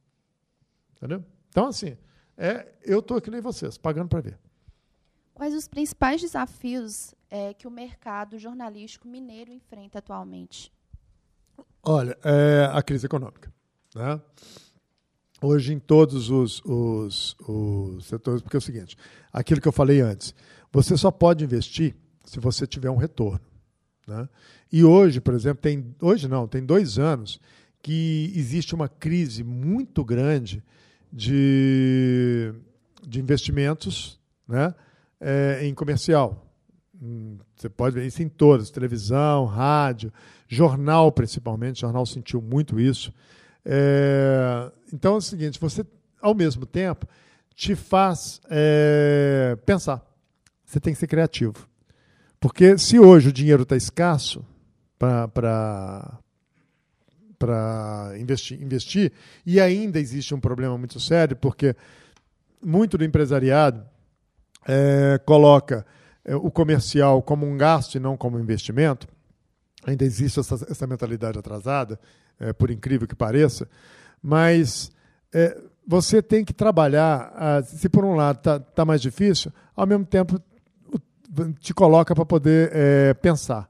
Entendeu? 0.96 1.22
Então, 1.50 1.66
assim, 1.66 1.98
é, 2.34 2.66
eu 2.82 3.00
estou 3.00 3.18
aqui 3.18 3.30
nem 3.30 3.42
vocês, 3.42 3.76
pagando 3.76 4.08
para 4.08 4.22
ver. 4.22 4.38
Quais 5.40 5.54
os 5.54 5.66
principais 5.66 6.20
desafios 6.20 7.14
é, 7.30 7.54
que 7.54 7.66
o 7.66 7.70
mercado 7.70 8.38
jornalístico 8.38 9.08
mineiro 9.08 9.50
enfrenta 9.50 9.98
atualmente? 9.98 10.70
Olha, 11.82 12.14
é 12.22 12.68
a 12.70 12.82
crise 12.82 13.06
econômica. 13.06 13.50
Né? 13.94 14.20
Hoje, 15.40 15.72
em 15.72 15.78
todos 15.78 16.28
os, 16.28 16.60
os, 16.62 17.34
os 17.48 18.04
setores, 18.04 18.42
porque 18.42 18.54
é 18.54 18.58
o 18.58 18.60
seguinte: 18.60 18.98
aquilo 19.32 19.62
que 19.62 19.66
eu 19.66 19.72
falei 19.72 20.02
antes, 20.02 20.34
você 20.70 20.94
só 20.94 21.10
pode 21.10 21.42
investir 21.42 21.96
se 22.22 22.38
você 22.38 22.66
tiver 22.66 22.90
um 22.90 22.98
retorno. 22.98 23.40
Né? 24.06 24.28
E 24.70 24.84
hoje, 24.84 25.22
por 25.22 25.32
exemplo, 25.32 25.62
tem 25.62 25.96
hoje 26.02 26.28
não, 26.28 26.46
tem 26.46 26.62
dois 26.62 26.98
anos 26.98 27.40
que 27.80 28.30
existe 28.36 28.74
uma 28.74 28.90
crise 28.90 29.42
muito 29.42 30.04
grande 30.04 30.62
de, 31.10 32.52
de 33.02 33.18
investimentos 33.18 34.20
né, 34.46 34.74
é, 35.20 35.60
em 35.62 35.74
comercial. 35.74 36.46
Hum, 37.00 37.38
você 37.56 37.68
pode 37.68 37.94
ver 37.94 38.06
isso 38.06 38.22
em 38.22 38.28
todas, 38.28 38.70
televisão, 38.70 39.44
rádio, 39.44 40.12
jornal 40.48 41.12
principalmente, 41.12 41.76
o 41.76 41.80
jornal 41.80 42.06
sentiu 42.06 42.40
muito 42.40 42.80
isso. 42.80 43.12
É, 43.64 44.70
então 44.92 45.14
é 45.14 45.16
o 45.18 45.20
seguinte, 45.20 45.58
você, 45.60 45.84
ao 46.20 46.34
mesmo 46.34 46.64
tempo, 46.66 47.06
te 47.54 47.74
faz 47.74 48.40
é, 48.48 49.56
pensar. 49.66 50.04
Você 50.64 50.80
tem 50.80 50.92
que 50.92 50.98
ser 50.98 51.06
criativo. 51.06 51.68
Porque 52.38 52.78
se 52.78 52.98
hoje 52.98 53.28
o 53.28 53.32
dinheiro 53.32 53.64
está 53.64 53.76
escasso 53.76 54.44
para 54.98 56.18
investir, 58.18 58.62
investir, 58.62 59.12
e 59.44 59.60
ainda 59.60 59.98
existe 59.98 60.34
um 60.34 60.40
problema 60.40 60.78
muito 60.78 60.98
sério, 61.00 61.36
porque 61.36 61.74
muito 62.62 62.96
do 62.96 63.04
empresariado 63.04 63.89
é, 64.66 65.20
coloca 65.24 65.86
é, 66.24 66.34
o 66.34 66.50
comercial 66.50 67.22
como 67.22 67.46
um 67.46 67.56
gasto 67.56 67.94
e 67.94 68.00
não 68.00 68.16
como 68.16 68.38
investimento, 68.38 69.08
ainda 69.84 70.04
existe 70.04 70.40
essa, 70.40 70.54
essa 70.68 70.86
mentalidade 70.86 71.38
atrasada, 71.38 71.98
é, 72.38 72.52
por 72.52 72.70
incrível 72.70 73.06
que 73.06 73.14
pareça, 73.14 73.68
mas 74.22 74.90
é, 75.32 75.56
você 75.86 76.22
tem 76.22 76.44
que 76.44 76.52
trabalhar, 76.52 77.32
ah, 77.34 77.62
se 77.62 77.88
por 77.88 78.04
um 78.04 78.14
lado 78.14 78.38
está 78.38 78.60
tá 78.60 78.84
mais 78.84 79.00
difícil, 79.00 79.52
ao 79.74 79.86
mesmo 79.86 80.04
tempo 80.04 80.40
te 81.60 81.72
coloca 81.72 82.14
para 82.14 82.24
poder 82.24 82.70
é, 82.72 83.14
pensar. 83.14 83.68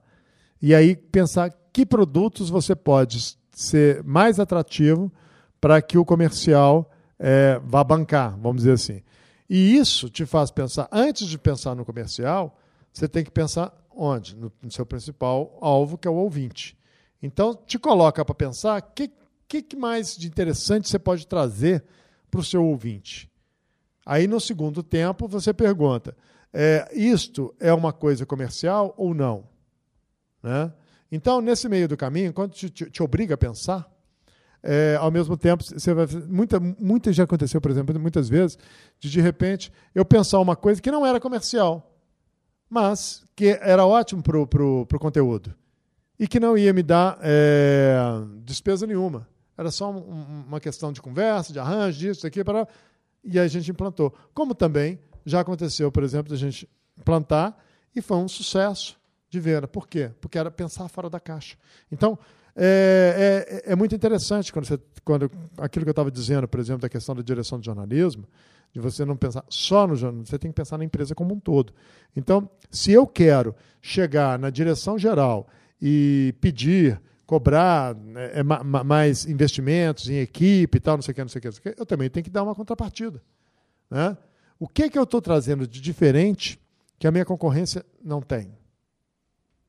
E 0.61 0.75
aí 0.75 0.97
pensar 0.97 1.51
que 1.73 1.87
produtos 1.87 2.51
você 2.51 2.75
pode 2.75 3.37
ser 3.53 4.03
mais 4.03 4.41
atrativo 4.41 5.13
para 5.61 5.81
que 5.81 5.99
o 5.99 6.05
comercial 6.05 6.91
é, 7.19 7.61
vá 7.65 7.85
bancar, 7.85 8.37
vamos 8.39 8.59
dizer 8.63 8.73
assim. 8.73 9.03
E 9.51 9.77
isso 9.77 10.09
te 10.09 10.25
faz 10.25 10.53
pensar, 10.53 10.89
antes 10.93 11.27
de 11.27 11.37
pensar 11.37 11.75
no 11.75 11.85
comercial, 11.85 12.57
você 12.93 13.09
tem 13.09 13.25
que 13.25 13.33
pensar 13.33 13.75
onde? 13.91 14.37
No, 14.37 14.53
no 14.63 14.71
seu 14.71 14.87
principal 14.87 15.59
alvo, 15.61 15.99
que 15.99 16.07
é 16.07 16.11
o 16.11 16.15
ouvinte. 16.15 16.79
Então, 17.21 17.53
te 17.67 17.77
coloca 17.77 18.25
para 18.25 18.33
pensar 18.33 18.81
o 18.81 18.95
que, 18.95 19.11
que, 19.49 19.61
que 19.61 19.75
mais 19.75 20.17
de 20.17 20.29
interessante 20.29 20.89
você 20.89 21.01
pode 21.01 21.27
trazer 21.27 21.85
para 22.31 22.39
o 22.39 22.45
seu 22.45 22.65
ouvinte. 22.65 23.29
Aí, 24.07 24.29
no 24.29 24.41
segundo 24.41 24.85
tempo, 24.85 25.27
você 25.27 25.53
pergunta: 25.53 26.17
é, 26.53 26.89
isto 26.93 27.53
é 27.59 27.73
uma 27.75 27.93
coisa 27.93 28.25
comercial 28.25 28.95
ou 28.97 29.13
não? 29.13 29.49
Né? 30.41 30.73
Então, 31.11 31.41
nesse 31.41 31.69
meio 31.69 31.89
do 31.89 31.97
caminho, 31.97 32.33
quando 32.33 32.53
te, 32.53 32.71
te, 32.71 32.89
te 32.89 33.03
obriga 33.03 33.35
a 33.35 33.39
pensar, 33.39 33.91
é, 34.63 34.97
ao 35.01 35.11
mesmo 35.11 35.37
tempo, 35.37 35.65
você 35.65 35.95
vai. 35.95 36.07
Muita, 36.29 36.61
muita 36.61 37.13
já 37.13 37.25
aconteceu, 37.25 37.61
por 37.61 37.71
exemplo, 37.71 37.99
muitas 37.99 38.29
vezes, 38.29 38.59
de 38.99 39.11
de 39.11 39.21
repente 39.21 39.73
eu 39.95 40.05
pensar 40.05 40.39
uma 40.41 40.57
coisa 40.57 40.81
que 40.81 40.91
não 40.91 41.07
era 41.07 41.19
comercial, 41.19 41.95
mas 42.69 43.25
que 43.35 43.59
era 43.61 43.87
ótimo 43.87 44.23
para 44.23 44.39
o 44.39 44.99
conteúdo 44.99 45.55
e 46.19 46.29
que 46.29 46.39
não 46.39 46.57
ia 46.57 46.73
me 46.73 46.83
dar 46.83 47.19
é, 47.23 47.99
despesa 48.45 48.87
nenhuma. 48.87 49.27
Era 49.57 49.71
só 49.71 49.91
um, 49.91 50.45
uma 50.47 50.61
questão 50.61 50.93
de 50.93 51.01
conversa, 51.01 51.53
de 51.53 51.59
arranjo, 51.59 51.99
disso, 51.99 52.27
aqui, 52.27 52.45
para 52.45 52.69
e 53.25 53.39
a 53.39 53.47
gente 53.47 53.71
implantou. 53.71 54.15
Como 54.33 54.55
também 54.55 54.99
já 55.25 55.41
aconteceu, 55.41 55.91
por 55.93 56.03
exemplo, 56.03 56.33
a 56.33 56.37
gente 56.37 56.69
plantar 57.05 57.63
e 57.95 58.01
foi 58.01 58.17
um 58.19 58.29
sucesso 58.29 58.99
de 59.29 59.39
venda. 59.41 59.69
Por 59.69 59.87
quê? 59.87 60.11
Porque 60.21 60.39
era 60.39 60.51
pensar 60.51 60.89
fora 60.89 61.09
da 61.09 61.21
caixa. 61.21 61.57
Então, 61.91 62.19
é, 62.63 63.63
é, 63.67 63.73
é 63.73 63.77
muito 63.77 63.95
interessante 63.95 64.53
quando, 64.53 64.67
você, 64.67 64.79
quando 65.03 65.31
aquilo 65.57 65.85
que 65.85 65.89
eu 65.89 65.93
estava 65.93 66.11
dizendo, 66.11 66.47
por 66.47 66.61
exemplo, 66.61 66.83
da 66.83 66.91
questão 66.91 67.15
da 67.15 67.23
direção 67.23 67.59
de 67.59 67.65
jornalismo, 67.65 68.27
de 68.71 68.79
você 68.79 69.03
não 69.03 69.17
pensar 69.17 69.43
só 69.49 69.87
no 69.87 69.97
jornalismo, 69.97 70.27
você 70.27 70.39
tem 70.39 70.51
que 70.51 70.57
pensar 70.57 70.77
na 70.77 70.85
empresa 70.85 71.15
como 71.15 71.35
um 71.35 71.41
todo. 71.41 71.73
Então, 72.15 72.51
se 72.71 72.93
eu 72.93 73.07
quero 73.07 73.55
chegar 73.81 74.39
na 74.39 74.51
direção 74.51 74.99
geral 74.99 75.49
e 75.81 76.35
pedir, 76.39 77.01
cobrar 77.25 77.95
né, 77.95 78.33
é, 78.35 78.43
mais 78.43 79.25
investimentos 79.25 80.11
em 80.11 80.17
equipe 80.17 80.77
e 80.77 80.81
tal, 80.81 80.99
não 80.99 81.03
sei 81.03 81.13
o 81.13 81.15
que, 81.15 81.21
não 81.23 81.29
sei 81.29 81.39
o 81.39 81.43
que, 81.43 81.49
não 81.49 81.53
sei 81.53 81.73
o 81.73 81.75
que 81.75 81.81
eu 81.81 81.87
também 81.87 82.11
tenho 82.11 82.25
que 82.25 82.31
dar 82.31 82.43
uma 82.43 82.55
contrapartida. 82.55 83.23
Né? 83.89 84.19
O 84.59 84.69
que, 84.69 84.91
que 84.91 84.99
eu 84.99 85.05
estou 85.05 85.23
trazendo 85.23 85.67
de 85.67 85.81
diferente 85.81 86.61
que 86.99 87.07
a 87.07 87.11
minha 87.11 87.25
concorrência 87.25 87.87
não 88.05 88.21
tem? 88.21 88.53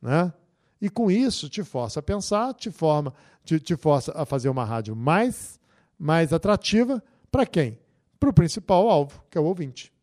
Né? 0.02 0.34
E 0.82 0.90
com 0.90 1.12
isso 1.12 1.48
te 1.48 1.64
força 1.64 2.00
a 2.00 2.04
pensar, 2.04 2.54
te, 2.56 2.72
forma, 2.72 3.14
te, 3.46 3.60
te 3.60 3.76
força 3.76 4.12
a 4.16 4.26
fazer 4.26 4.50
uma 4.50 4.66
rádio 4.66 4.96
mais, 4.96 5.60
mais 5.98 6.34
atrativa 6.34 7.04
para 7.32 7.46
quem? 7.46 7.78
Para 8.20 8.30
o 8.30 8.34
principal 8.34 8.90
alvo, 8.90 9.24
que 9.30 9.38
é 9.38 9.42
o 9.42 9.46
ouvinte. 9.46 9.94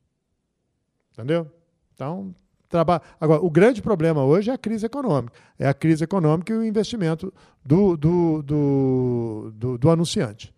Entendeu? 1.13 1.51
Então, 1.93 2.33
trabalho. 2.69 3.03
Agora, 3.21 3.45
o 3.45 3.51
grande 3.51 3.83
problema 3.83 4.25
hoje 4.25 4.51
é 4.51 4.55
a 4.55 4.59
crise 4.59 4.87
econômica. 4.87 5.37
É 5.59 5.67
a 5.67 5.75
crise 5.75 6.05
econômica 6.05 6.53
e 6.53 6.57
o 6.57 6.65
investimento 6.65 7.35
do, 7.65 7.97
do, 7.97 8.43
do, 8.43 9.53
do, 9.53 9.79
do 9.79 9.91
anunciante. 9.91 10.55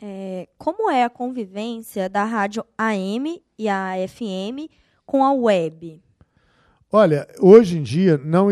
É, 0.00 0.48
como 0.56 0.90
é 0.90 1.04
a 1.04 1.10
convivência 1.10 2.08
da 2.08 2.24
rádio 2.24 2.64
AM 2.78 3.42
e 3.58 3.68
a 3.68 3.92
FM 4.08 4.70
com 5.04 5.22
a 5.22 5.32
web? 5.32 6.02
Olha, 6.92 7.28
hoje 7.38 7.78
em 7.78 7.82
dia, 7.82 8.18
não 8.18 8.48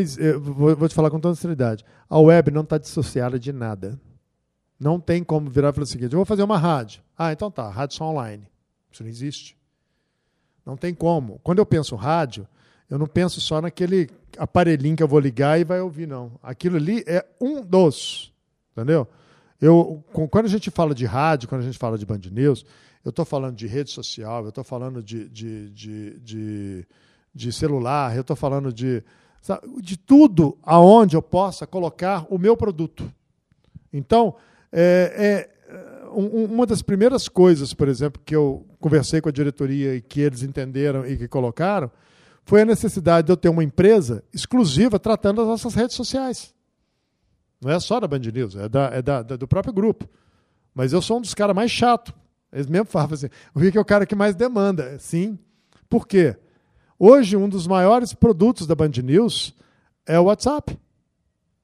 vou 0.77 0.89
te 0.89 0.95
falar 0.95 1.11
com 1.11 1.19
toda 1.19 1.35
sinceridade, 1.35 1.85
a 2.09 2.19
web 2.19 2.51
não 2.51 2.63
está 2.63 2.79
dissociada 2.79 3.39
de 3.39 3.53
nada. 3.53 3.99
Não 4.79 5.01
tem 5.01 5.25
como 5.25 5.51
virar 5.51 5.71
e 5.71 5.73
falar 5.73 5.85
o 5.85 5.87
seguinte: 5.87 6.13
eu 6.13 6.19
vou 6.19 6.25
fazer 6.25 6.45
uma 6.45 6.57
rádio. 6.57 7.03
Ah, 7.17 7.33
então 7.33 7.51
tá, 7.51 7.69
rádio 7.69 7.97
só 7.97 8.05
online. 8.05 8.47
Isso 8.93 9.03
não 9.03 9.11
existe. 9.11 9.57
Não 10.65 10.77
tem 10.77 10.95
como. 10.95 11.41
Quando 11.43 11.59
eu 11.59 11.67
penso 11.67 11.97
rádio, 11.97 12.47
eu 12.89 12.99
não 12.99 13.07
penso 13.07 13.41
só 13.41 13.61
naquele 13.61 14.09
aparelhinho 14.37 14.97
que 14.97 15.03
eu 15.03 15.09
vou 15.09 15.19
ligar 15.19 15.59
e 15.59 15.65
vai 15.65 15.81
ouvir, 15.81 16.07
não. 16.07 16.33
Aquilo 16.43 16.77
ali 16.77 17.03
é 17.07 17.27
um 17.41 17.61
dos. 17.61 18.33
Entendeu? 18.73 19.09
Eu, 19.61 20.05
quando 20.31 20.47
a 20.47 20.49
gente 20.49 20.71
fala 20.71 20.95
de 20.95 21.05
rádio, 21.05 21.49
quando 21.49 21.63
a 21.63 21.65
gente 21.65 21.79
fala 21.79 21.99
de 21.99 22.07
Band 22.07 22.21
News, 22.31 22.65
eu 23.05 23.11
estou 23.11 23.25
falando 23.25 23.57
de 23.57 23.67
rede 23.67 23.91
social, 23.91 24.45
eu 24.45 24.51
estou 24.51 24.63
falando 24.63 25.03
de, 25.03 25.29
de, 25.29 25.71
de, 25.71 26.21
de, 26.21 26.87
de 27.35 27.53
celular, 27.53 28.15
eu 28.15 28.23
estou 28.23 28.37
falando 28.37 28.73
de, 28.73 29.03
de 29.81 29.97
tudo 29.97 30.59
aonde 30.63 31.17
eu 31.17 31.23
possa 31.23 31.67
colocar 31.67 32.27
o 32.29 32.39
meu 32.39 32.57
produto. 32.57 33.11
Então, 33.93 34.35
é, 34.73 35.49
é 35.49 35.59
um, 36.13 36.45
uma 36.45 36.67
das 36.67 36.83
primeiras 36.83 37.29
coisas, 37.29 37.73
por 37.75 37.89
exemplo, 37.89 38.21
que 38.25 38.35
eu 38.35 38.67
conversei 38.81 39.21
com 39.21 39.29
a 39.29 39.33
diretoria 39.33 39.95
e 39.95 40.01
que 40.01 40.21
eles 40.21 40.43
entenderam 40.43 41.07
e 41.07 41.17
que 41.17 41.29
colocaram, 41.29 41.91
foi 42.45 42.63
a 42.63 42.65
necessidade 42.65 43.27
de 43.27 43.33
eu 43.33 43.37
ter 43.37 43.49
uma 43.49 43.63
empresa 43.63 44.25
exclusiva 44.33 44.99
tratando 44.99 45.41
as 45.41 45.47
nossas 45.47 45.75
redes 45.75 45.95
sociais. 45.95 46.55
Não 47.61 47.71
é 47.71 47.79
só 47.81 48.01
da 48.01 48.07
Band 48.07 48.21
News, 48.21 48.57
é, 48.57 48.69
da, 48.69 48.85
é 48.87 49.03
da, 49.03 49.23
da 49.23 49.37
do 49.37 49.49
próprio 49.49 49.73
grupo. 49.73 50.09
Mas 50.75 50.93
eu 50.93 51.03
sou 51.03 51.19
um 51.19 51.21
dos 51.21 51.35
caras 51.35 51.55
mais 51.55 51.71
chato. 51.71 52.15
Eles 52.53 52.67
mesmo 52.67 52.87
falam 52.87 53.13
assim: 53.13 53.29
o 53.55 53.59
Rick 53.59 53.77
é 53.77 53.81
o 53.81 53.85
cara 53.85 54.07
que 54.07 54.15
mais 54.15 54.35
demanda. 54.35 54.99
Sim. 54.99 55.39
Por 55.89 56.07
quê? 56.07 56.37
Hoje, 56.99 57.37
um 57.37 57.49
dos 57.49 57.67
maiores 57.67 58.13
produtos 58.13 58.67
da 58.67 58.75
Band 58.75 58.91
News 59.03 59.55
é 60.05 60.19
o 60.19 60.25
WhatsApp. 60.25 60.77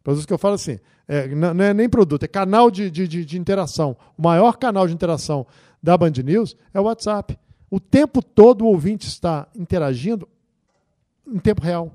Produtos 0.03 0.27
que 0.27 0.33
eu 0.33 0.39
falo 0.39 0.55
assim: 0.55 0.79
é, 1.09 1.29
não, 1.29 1.53
não, 1.53 1.65
é 1.65 1.75
nem 1.75 1.89
produto, 1.89 2.23
é 2.23 2.29
canal 2.29 2.71
de, 2.71 2.91
de, 2.91 3.09
de, 3.09 3.25
de 3.25 3.39
interação. 3.39 3.97
O 4.17 4.23
maior 4.23 4.57
canal 4.57 4.87
de 4.87 4.95
interação 4.95 5.47
da 5.83 5.97
Band 5.97 6.13
News 6.25 6.57
é 6.73 6.81
o 6.81 6.85
WhatsApp. 6.85 7.39
O 7.71 7.81
tempo 7.81 8.23
todo 8.23 8.63
o 8.63 8.69
ouvinte 8.69 9.09
está 9.09 9.49
interagindo 9.55 10.29
em 11.27 11.39
tempo 11.39 11.63
real. 11.63 11.93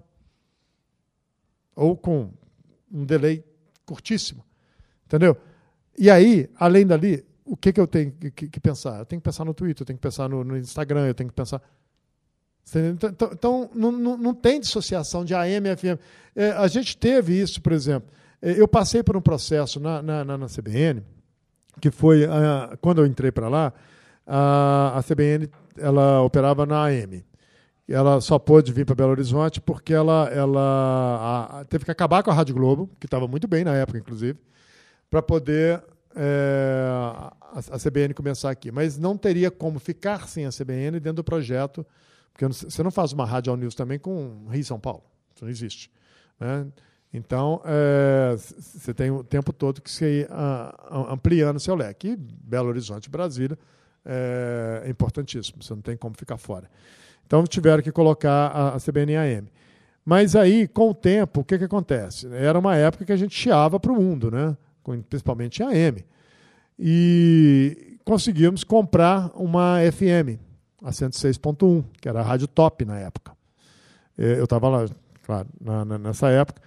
Ou 1.76 1.96
com 1.96 2.32
um 2.92 3.06
delay 3.06 3.44
curtíssimo. 3.86 4.44
Entendeu? 5.06 5.38
E 5.98 6.10
aí, 6.10 6.50
além 6.56 6.86
dali, 6.86 7.26
o 7.46 7.56
que, 7.56 7.72
que 7.72 7.80
eu 7.80 7.88
tenho 7.88 8.12
que, 8.12 8.32
que, 8.32 8.60
pensar? 8.60 9.00
Eu 9.00 9.06
tenho 9.06 9.20
que 9.20 9.24
pensar 9.24 9.46
no 9.46 9.54
Twitter, 9.54 9.82
eu 9.82 9.86
tenho 9.86 9.98
que 9.98 10.04
pensar 10.04 10.30
no, 10.30 10.44
no 10.44 10.58
Instagram, 10.58 11.08
eu 11.08 11.14
tenho 11.14 11.30
que 11.30 11.36
pensar. 11.36 11.62
Então, 12.76 13.10
então, 13.10 13.30
então 13.34 13.70
não, 13.74 13.92
não, 13.92 14.18
não, 14.18 14.34
tem 14.34 14.60
dissociação 14.60 15.26
de 15.26 15.34
AM 15.34 15.70
e 15.70 15.76
FM. 15.76 16.00
É, 16.36 16.52
a 16.52 16.68
gente 16.68 16.96
teve 16.96 17.40
isso, 17.40 17.62
por 17.62 17.72
exemplo. 17.72 18.10
É, 18.42 18.60
eu 18.60 18.68
passei 18.68 19.04
por 19.04 19.18
um 19.18 19.22
processo 19.22 19.80
na, 19.80 20.02
na, 20.02 20.24
na, 20.24 20.38
na 20.38 20.46
CBN, 20.48 21.04
que 21.82 21.92
foi, 21.92 22.26
uh, 22.26 22.78
quando 22.82 23.02
eu 23.02 23.06
entrei 23.06 23.32
para 23.32 23.50
lá, 23.50 23.74
a, 24.26 25.00
a 25.00 25.04
CBN 25.04 25.50
ela 25.78 26.22
operava 26.22 26.66
na 26.66 26.86
AM 26.86 27.24
ela 27.94 28.22
só 28.22 28.38
pôde 28.38 28.72
vir 28.72 28.86
para 28.86 28.96
Belo 28.96 29.12
Horizonte 29.12 29.60
porque 29.60 29.94
ela, 29.94 30.30
ela 30.30 30.62
a, 30.62 31.60
a, 31.60 31.66
teve 31.66 31.86
que 31.86 31.92
acabar 31.92 32.22
com 32.22 32.30
a 32.30 32.34
Rádio 32.34 32.54
Globo, 32.54 32.90
que 33.00 33.08
estava 33.08 33.28
muito 33.28 33.48
bem 33.48 33.64
na 33.64 33.76
época, 33.76 33.98
inclusive, 33.98 34.38
para 35.10 35.22
poder 35.22 35.84
é, 36.16 36.88
a, 36.88 37.34
a, 37.72 37.80
CBN 37.80 38.14
começar 38.14 38.52
aqui. 38.52 38.72
Mas 38.72 38.98
não 38.98 39.18
teria 39.18 39.50
como 39.50 39.80
ficar 39.80 40.28
sem 40.28 40.46
a 40.46 40.52
CBN 40.52 41.00
dentro 41.00 41.14
do 41.14 41.24
projeto, 41.24 41.86
porque 42.40 42.54
você 42.54 42.82
não 42.82 42.90
faz 42.90 43.12
uma 43.12 43.26
rádio 43.26 43.52
ao 43.52 43.58
news 43.58 43.76
também 43.76 44.00
com 44.00 44.48
Rio 44.50 44.62
e 44.62 44.64
São 44.64 44.80
Paulo. 44.80 45.04
Isso 45.36 45.44
não 45.44 45.52
existe. 45.52 45.92
Né? 46.40 46.68
Então, 47.14 47.62
é, 47.66 48.34
você 48.38 48.94
tem 48.94 49.12
o 49.12 49.26
tempo 49.26 49.52
todo 49.52 49.82
que 49.82 49.92
se 49.92 50.06
ir 50.06 50.30
ampliando 51.10 51.60
seu 51.60 51.76
leque. 51.76 52.12
E 52.12 52.16
Belo 52.16 52.70
Horizonte, 52.70 53.10
Brasília, 53.10 53.60
é, 54.06 54.84
é 54.86 54.90
importantíssimo, 54.90 55.62
você 55.62 55.74
não 55.74 55.82
tem 55.82 55.98
como 55.98 56.16
ficar 56.16 56.38
fora. 56.38 56.70
Então, 57.28 57.44
tiveram 57.44 57.84
que 57.84 57.92
colocar 57.92 58.48
a, 58.48 58.76
a 58.76 58.80
CBN 58.80 59.18
AM. 59.18 59.52
Mas 60.06 60.34
aí, 60.34 60.66
com 60.66 60.92
o 60.92 60.94
tempo, 60.94 61.42
o 61.42 61.44
que, 61.44 61.58
que 61.58 61.66
acontece? 61.66 62.26
Era 62.34 62.58
uma 62.58 62.76
época 62.78 63.04
que 63.04 63.12
a 63.12 63.18
gente 63.18 63.36
chiava 63.36 63.80
para 63.80 63.92
o 63.92 63.96
mundo, 63.96 64.32
né? 64.32 64.56
principalmente 65.10 65.62
a 65.62 65.68
AM. 65.68 66.06
E 66.80 67.98
conseguimos 68.06 68.64
comprar 68.64 69.30
uma 69.36 69.80
FM, 69.92 70.40
a 70.84 70.92
106.1, 70.92 71.84
que 72.02 72.08
era 72.08 72.20
a 72.20 72.24
rádio 72.24 72.48
top 72.48 72.86
na 72.86 73.00
época. 73.00 73.32
É, 74.18 74.40
eu 74.40 74.44
estava 74.44 74.68
lá, 74.68 74.86
claro, 75.24 75.48
na, 75.60 75.86
na, 75.86 75.98
nessa 75.98 76.30
época. 76.30 76.62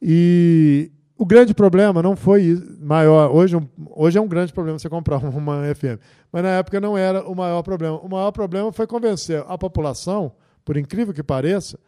E 0.00 0.90
o 1.16 1.24
grande 1.24 1.54
problema 1.54 2.02
não 2.02 2.16
foi 2.16 2.60
maior. 2.80 3.34
Hoje, 3.34 3.56
hoje 3.90 4.18
é 4.18 4.20
um 4.20 4.28
grande 4.28 4.52
problema 4.52 4.78
você 4.78 4.88
comprar 4.88 5.18
uma 5.24 5.62
FM. 5.74 6.00
Mas 6.32 6.42
na 6.42 6.50
época 6.50 6.80
não 6.80 6.96
era 6.96 7.26
o 7.28 7.34
maior 7.34 7.62
problema. 7.62 7.98
O 7.98 8.08
maior 8.08 8.32
problema 8.32 8.72
foi 8.72 8.86
convencer 8.86 9.44
a 9.46 9.56
população, 9.56 10.32
por 10.64 10.76
incrível 10.76 11.14
que 11.14 11.22
pareça, 11.22 11.78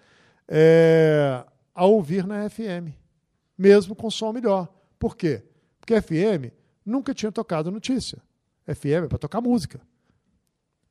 é, 0.48 1.44
a 1.74 1.84
ouvir 1.84 2.26
na 2.26 2.48
FM, 2.48 2.94
mesmo 3.58 3.94
com 3.94 4.10
som 4.10 4.32
melhor. 4.32 4.68
Por 4.98 5.16
quê? 5.16 5.42
Porque 5.80 6.00
FM 6.00 6.52
nunca 6.84 7.12
tinha 7.12 7.32
tocado 7.32 7.70
notícia. 7.70 8.18
FM 8.66 9.04
é 9.04 9.08
para 9.08 9.18
tocar 9.18 9.40
música. 9.40 9.80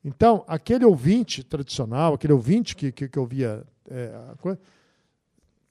Então, 0.07 0.45
aquele 0.47 0.85
ouvinte 0.85 1.43
tradicional, 1.43 2.13
aquele 2.13 2.31
ouvinte 2.31 2.75
que, 2.75 2.91
que, 2.91 3.09
que 3.09 3.19
ouvia 3.19 3.65
é, 3.89 4.13
coisa, 4.39 4.59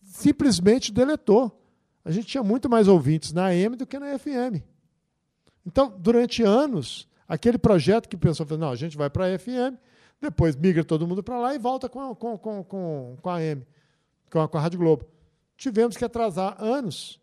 simplesmente 0.03 0.93
deletou. 0.93 1.57
A 2.05 2.11
gente 2.11 2.27
tinha 2.27 2.43
muito 2.43 2.69
mais 2.69 2.89
ouvintes 2.89 3.33
na 3.33 3.47
AM 3.47 3.77
do 3.77 3.87
que 3.87 3.97
na 3.97 4.19
FM. 4.19 4.61
Então, 5.65 5.95
durante 5.97 6.43
anos, 6.43 7.09
aquele 7.29 7.57
projeto 7.57 8.09
que 8.09 8.17
pensou, 8.17 8.45
não, 8.59 8.73
a 8.73 8.77
gente 8.77 8.97
vai 8.97 9.09
para 9.09 9.33
a 9.33 9.39
FM, 9.39 9.79
depois 10.21 10.57
migra 10.57 10.85
todo 10.85 11.07
mundo 11.07 11.23
para 11.23 11.39
lá 11.39 11.55
e 11.55 11.59
volta 11.59 11.89
com 11.89 12.01
a, 12.01 12.17
com, 12.17 12.37
com, 12.37 12.65
com, 12.65 13.17
com 13.23 13.31
a 13.31 13.37
AM 13.37 13.65
com 14.35 14.41
a, 14.41 14.49
com 14.49 14.59
a 14.59 14.61
Rádio 14.61 14.81
Globo. 14.81 15.07
Tivemos 15.57 15.97
que 15.97 16.05
atrasar 16.05 16.57
anos 16.59 17.21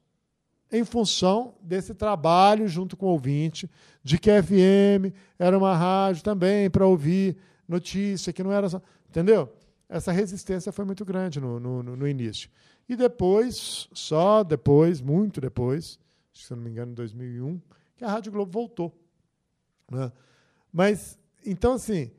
em 0.72 0.86
função 0.86 1.54
desse 1.62 1.94
trabalho 1.94 2.68
junto 2.68 2.96
com 2.96 3.08
o 3.08 3.10
ouvinte, 3.10 3.70
de 4.04 4.18
que 4.18 4.32
a 4.32 4.42
FM 4.42 5.14
era 5.38 5.58
uma 5.58 5.76
rádio 5.76 6.24
também 6.24 6.70
para 6.70 6.86
ouvir 6.86 7.38
notícia, 7.68 8.32
que 8.32 8.44
não 8.44 8.52
era 8.52 8.70
só. 8.70 8.82
Entendeu? 9.10 9.52
Essa 9.90 10.12
resistência 10.12 10.72
foi 10.72 10.86
muito 10.86 11.04
grande 11.04 11.40
no, 11.40 11.60
no, 11.60 11.84
no 11.84 12.08
início. 12.08 12.50
E 12.88 12.96
depois, 12.96 13.90
só 13.94 14.44
depois, 14.44 15.02
muito 15.02 15.42
depois, 15.42 16.00
se 16.34 16.52
não 16.56 16.64
me 16.64 16.70
engano, 16.70 16.92
em 16.92 16.96
2001, 16.96 17.62
que 17.98 18.06
a 18.06 18.10
Rádio 18.10 18.32
Globo 18.32 18.52
voltou. 18.52 18.98
Né? 19.92 20.12
Mas, 20.72 21.20
então, 21.46 21.74
assim, 21.74 22.12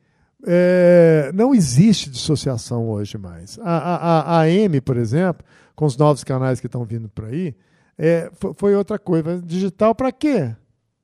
é, 0.47 1.31
não 1.35 1.55
existe 1.55 2.11
dissociação 2.11 2.89
hoje 2.91 3.17
mais. 3.17 3.59
A, 3.61 3.79
a, 3.79 4.21
a 4.39 4.41
AM, 4.43 4.81
por 4.81 4.97
exemplo, 4.97 5.45
com 5.75 5.87
os 5.87 5.97
novos 5.97 6.23
canais 6.23 6.61
que 6.61 6.67
estão 6.67 6.85
vindo 6.85 7.09
por 7.09 7.25
aí, 7.25 7.55
é, 7.99 8.31
foi, 8.57 8.75
outra 8.75 8.99
coisa. 8.99 9.41
Digital 9.41 9.95
para 9.95 10.11
quê? 10.11 10.55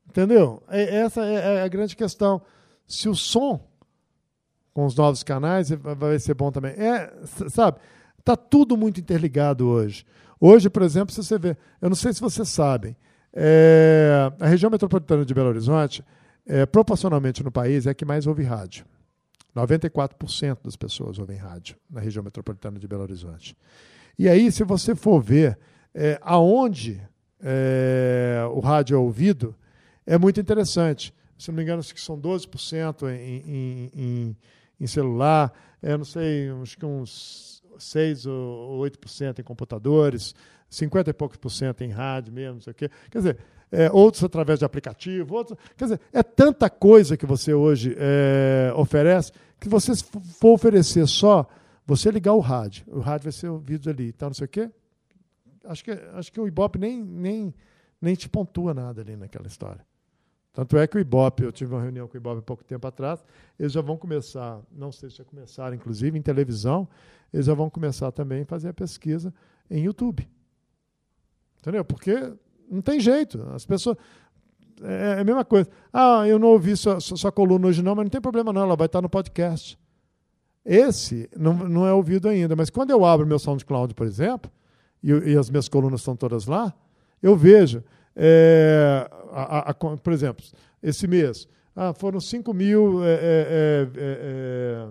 Entendeu? 0.09 0.63
É, 0.69 0.97
essa 0.97 1.25
é, 1.25 1.57
é 1.57 1.63
a 1.63 1.69
grande 1.69 1.95
questão. 1.95 2.41
Se 2.87 3.09
o 3.09 3.15
som 3.15 3.69
com 4.79 4.87
os 4.87 4.95
novos 4.95 5.25
canais 5.25 5.71
vai 5.71 6.19
ser 6.21 6.35
bom 6.35 6.53
também. 6.53 6.71
É, 6.73 7.13
sabe? 7.51 7.79
Está 8.17 8.37
tudo 8.37 8.77
muito 8.77 9.01
interligado 9.01 9.67
hoje. 9.67 10.07
Hoje, 10.41 10.71
por 10.71 10.83
exemplo, 10.83 11.13
se 11.13 11.23
você 11.23 11.37
vê, 11.37 11.57
eu 11.81 11.89
não 11.89 11.97
sei 11.97 12.13
se 12.13 12.21
vocês 12.21 12.49
sabem, 12.49 12.97
é, 13.33 14.31
a 14.39 14.47
região 14.47 14.71
metropolitana 14.71 15.25
de 15.25 15.35
Belo 15.35 15.49
Horizonte, 15.49 16.05
é, 16.47 16.65
proporcionalmente 16.65 17.43
no 17.43 17.51
país, 17.51 17.87
é 17.87 17.91
a 17.91 17.95
que 17.95 18.05
mais 18.05 18.27
ouve 18.27 18.45
rádio. 18.45 18.85
94% 19.57 20.59
das 20.63 20.77
pessoas 20.77 21.19
ouvem 21.19 21.37
rádio 21.37 21.77
na 21.91 22.01
região 22.01 22.23
metropolitana 22.23 22.79
de 22.79 22.87
Belo 22.87 23.03
Horizonte. 23.03 23.57
E 24.17 24.29
aí, 24.29 24.53
se 24.53 24.63
você 24.63 24.95
for 24.95 25.21
ver 25.21 25.59
é, 26.01 26.17
aonde 26.23 27.03
é, 27.43 28.41
o 28.53 28.61
rádio 28.61 28.95
é 28.95 28.99
ouvido, 28.99 29.53
é 30.07 30.17
muito 30.17 30.39
interessante. 30.39 31.13
Se 31.37 31.51
não 31.51 31.57
me 31.57 31.65
engano, 31.65 31.83
são 31.83 32.17
12% 32.17 33.11
em, 33.11 33.91
em, 33.93 34.37
em, 34.81 34.87
celular, 34.87 35.53
é, 35.83 35.97
não 35.97 36.05
sei, 36.05 36.51
acho 36.63 36.79
que 36.79 36.87
uns 36.87 37.65
6 37.77 38.27
ou 38.27 38.81
8% 38.83 39.41
em 39.41 39.43
computadores, 39.43 40.37
50 40.71 41.11
e 41.11 41.13
poucos 41.13 41.37
por 41.37 41.51
cento 41.51 41.83
em 41.83 41.91
rádio 41.91 42.33
mesmo, 42.33 42.55
não 42.55 42.61
sei 42.61 42.71
o 42.71 42.75
quê. 42.75 42.91
Quer 43.11 43.19
dizer, 43.19 43.39
é, 43.73 43.91
outros 43.91 44.23
através 44.23 44.61
de 44.61 44.65
aplicativo, 44.65 45.35
outros. 45.35 45.59
Quer 45.77 45.85
dizer, 45.85 46.01
é 46.13 46.23
tanta 46.23 46.71
coisa 46.71 47.17
que 47.17 47.27
você 47.27 47.53
hoje 47.53 47.97
é, 47.99 48.73
oferece 48.77 49.33
que 49.59 49.69
você 49.69 49.93
for 50.39 50.53
oferecer 50.53 51.09
só, 51.09 51.45
você 51.85 52.09
ligar 52.09 52.35
o 52.35 52.41
rádio, 52.41 52.85
o 52.87 53.01
rádio 53.01 53.25
vai 53.25 53.33
ser 53.33 53.49
ouvido 53.49 53.91
ali, 53.91 54.13
tal, 54.13 54.29
não 54.29 54.35
sei 54.35 54.45
o 54.45 54.49
quê. 54.49 54.71
Acho 55.69 55.85
que, 55.85 55.91
acho 55.91 56.33
que 56.33 56.41
o 56.41 56.49
Ibope 56.49 56.79
nem, 56.79 57.03
nem, 57.03 57.55
nem 58.01 58.15
te 58.15 58.29
pontua 58.29 58.73
nada 58.73 59.03
ali 59.03 59.17
naquela 59.17 59.47
história. 59.47 59.87
Tanto 60.53 60.77
é 60.77 60.87
que 60.87 60.97
o 60.97 61.01
Ibope, 61.01 61.45
eu 61.45 61.53
tive 61.53 61.75
uma 61.75 61.83
reunião 61.83 62.09
com 62.09 62.15
o 62.15 62.17
Ibope 62.17 62.39
há 62.39 62.43
pouco 62.43 62.65
tempo 62.65 62.87
atrás, 62.87 63.23
eles 63.59 63.71
já 63.71 63.81
vão 63.81 63.97
começar, 63.97 64.61
não 64.73 64.91
sei 64.91 65.11
se 65.11 65.19
já 65.19 65.25
começaram, 65.25 65.77
inclusive 65.77 66.19
em 66.19 66.23
televisão, 66.23 66.89
eles 67.33 67.47
já 67.47 67.55
vão 67.55 67.69
começar 67.69 68.11
também 68.11 68.43
a 68.43 68.47
fazer 68.47 68.71
a 68.71 68.73
pesquisa 68.73 69.33
em 69.71 69.85
YouTube. 69.85 70.27
Entendeu? 71.59 71.85
Porque 71.85 72.33
não 72.71 72.81
tem 72.81 72.99
jeito. 72.99 73.41
As 73.55 73.67
pessoas. 73.67 73.97
É, 74.83 75.17
é 75.19 75.21
a 75.21 75.25
mesma 75.25 75.45
coisa. 75.45 75.69
Ah, 75.93 76.27
eu 76.27 76.39
não 76.39 76.49
ouvi 76.49 76.77
sua, 76.77 76.99
sua 77.01 77.31
coluna 77.31 77.67
hoje, 77.67 77.83
não, 77.83 77.95
mas 77.95 78.05
não 78.05 78.11
tem 78.11 78.21
problema, 78.21 78.53
não. 78.53 78.63
Ela 78.63 78.77
vai 78.77 78.87
estar 78.87 79.03
no 79.03 79.09
podcast. 79.09 79.79
Esse 80.65 81.29
não, 81.37 81.55
não 81.55 81.87
é 81.87 81.93
ouvido 81.93 82.29
ainda. 82.29 82.57
Mas 82.57 82.71
quando 82.71 82.91
eu 82.91 83.05
abro 83.05 83.27
meu 83.27 83.39
SoundCloud, 83.39 83.95
por 83.95 84.07
exemplo, 84.07 84.51
e, 85.03 85.11
e 85.11 85.37
as 85.37 85.51
minhas 85.51 85.69
colunas 85.69 86.01
estão 86.01 86.17
todas 86.17 86.47
lá, 86.47 86.75
eu 87.23 87.37
vejo. 87.37 87.83
É, 88.15 89.09
a, 89.31 89.59
a, 89.59 89.71
a, 89.71 89.75
por 89.75 90.13
exemplo, 90.13 90.45
esse 90.83 91.07
mês, 91.07 91.49
ah, 91.75 91.93
foram 91.93 92.21
5 92.21 92.53
mil, 92.53 93.05
é, 93.05 93.15
é, 93.21 93.89
é, 93.97 94.89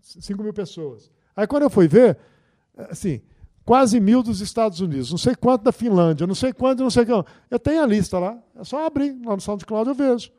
5 0.00 0.40
é, 0.40 0.44
mil 0.44 0.52
pessoas. 0.52 1.10
Aí 1.36 1.46
quando 1.46 1.62
eu 1.62 1.70
fui 1.70 1.86
ver, 1.86 2.18
assim, 2.90 3.20
quase 3.64 4.00
mil 4.00 4.22
dos 4.22 4.40
Estados 4.40 4.80
Unidos, 4.80 5.10
não 5.10 5.18
sei 5.18 5.34
quanto 5.34 5.62
da 5.62 5.72
Finlândia, 5.72 6.26
não 6.26 6.34
sei 6.34 6.52
quanto, 6.52 6.82
não 6.82 6.90
sei 6.90 7.06
quanto. 7.06 7.30
Eu 7.50 7.58
tenho 7.58 7.82
a 7.82 7.86
lista 7.86 8.18
lá, 8.18 8.36
é 8.56 8.64
só 8.64 8.84
abrir 8.84 9.16
lá 9.24 9.34
no 9.34 9.40
SoundCloud 9.40 9.88
eu 9.88 9.94
vejo. 9.94 10.30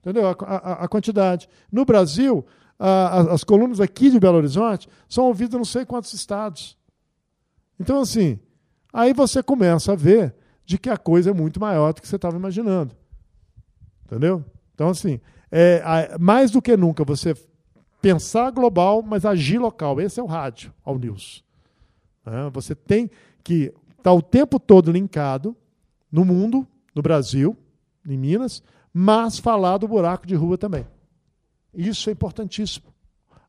Entendeu? 0.00 0.26
A, 0.26 0.32
a, 0.32 0.84
a 0.84 0.88
quantidade. 0.88 1.48
No 1.70 1.84
Brasil, 1.84 2.44
a, 2.76 3.32
as 3.32 3.44
colunas 3.44 3.80
aqui 3.80 4.10
de 4.10 4.18
Belo 4.18 4.38
Horizonte 4.38 4.88
são 5.08 5.26
ouvidas 5.26 5.54
em 5.54 5.58
não 5.58 5.64
sei 5.64 5.86
quantos 5.86 6.12
estados. 6.12 6.76
Então, 7.78 8.00
assim, 8.00 8.38
aí 8.92 9.12
você 9.12 9.42
começa 9.42 9.92
a 9.92 9.96
ver 9.96 10.34
de 10.64 10.78
que 10.78 10.90
a 10.90 10.96
coisa 10.96 11.30
é 11.30 11.34
muito 11.34 11.60
maior 11.60 11.92
do 11.92 12.00
que 12.00 12.08
você 12.08 12.16
estava 12.16 12.36
imaginando. 12.36 12.94
Entendeu? 14.04 14.44
Então, 14.74 14.88
assim, 14.88 15.20
é, 15.50 16.16
mais 16.18 16.50
do 16.50 16.62
que 16.62 16.76
nunca 16.76 17.04
você 17.04 17.34
pensar 18.00 18.50
global, 18.50 19.02
mas 19.02 19.24
agir 19.24 19.58
local. 19.58 20.00
Esse 20.00 20.18
é 20.18 20.22
o 20.22 20.26
rádio, 20.26 20.72
ao 20.84 20.98
news. 20.98 21.44
Né? 22.26 22.50
Você 22.52 22.74
tem 22.74 23.10
que 23.44 23.72
estar 23.90 24.02
tá 24.02 24.12
o 24.12 24.20
tempo 24.20 24.58
todo 24.58 24.90
linkado 24.90 25.56
no 26.10 26.24
mundo, 26.24 26.66
no 26.94 27.00
Brasil, 27.00 27.56
em 28.06 28.18
Minas, 28.18 28.62
mas 28.92 29.38
falar 29.38 29.78
do 29.78 29.88
buraco 29.88 30.26
de 30.26 30.34
rua 30.34 30.58
também. 30.58 30.86
Isso 31.72 32.10
é 32.10 32.12
importantíssimo. 32.12 32.86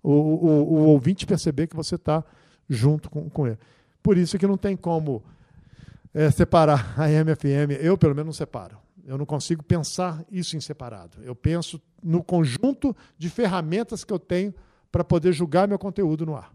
O, 0.02 0.12
o, 0.12 0.48
o 0.74 0.86
ouvinte 0.88 1.26
perceber 1.26 1.68
que 1.68 1.76
você 1.76 1.96
está 1.96 2.24
junto 2.70 3.10
com, 3.10 3.30
com 3.30 3.48
ele. 3.48 3.58
Por 4.04 4.18
isso 4.18 4.38
que 4.38 4.46
não 4.46 4.58
tem 4.58 4.76
como 4.76 5.24
é, 6.14 6.30
separar 6.30 6.94
a 7.00 7.08
MFM. 7.08 7.82
Eu, 7.82 7.98
pelo 7.98 8.14
menos, 8.14 8.26
não 8.28 8.34
separo. 8.34 8.78
Eu 9.06 9.18
não 9.18 9.26
consigo 9.26 9.64
pensar 9.64 10.24
isso 10.30 10.56
em 10.56 10.62
separado. 10.62 11.24
Eu 11.24 11.36
penso 11.36 11.82
no 12.02 12.24
conjunto 12.24 12.96
de 13.18 13.30
ferramentas 13.30 14.04
que 14.04 14.14
eu 14.14 14.20
tenho 14.20 14.54
para 14.92 15.04
poder 15.04 15.34
julgar 15.34 15.68
meu 15.68 15.80
conteúdo 15.80 16.26
no 16.26 16.36
ar. 16.36 16.54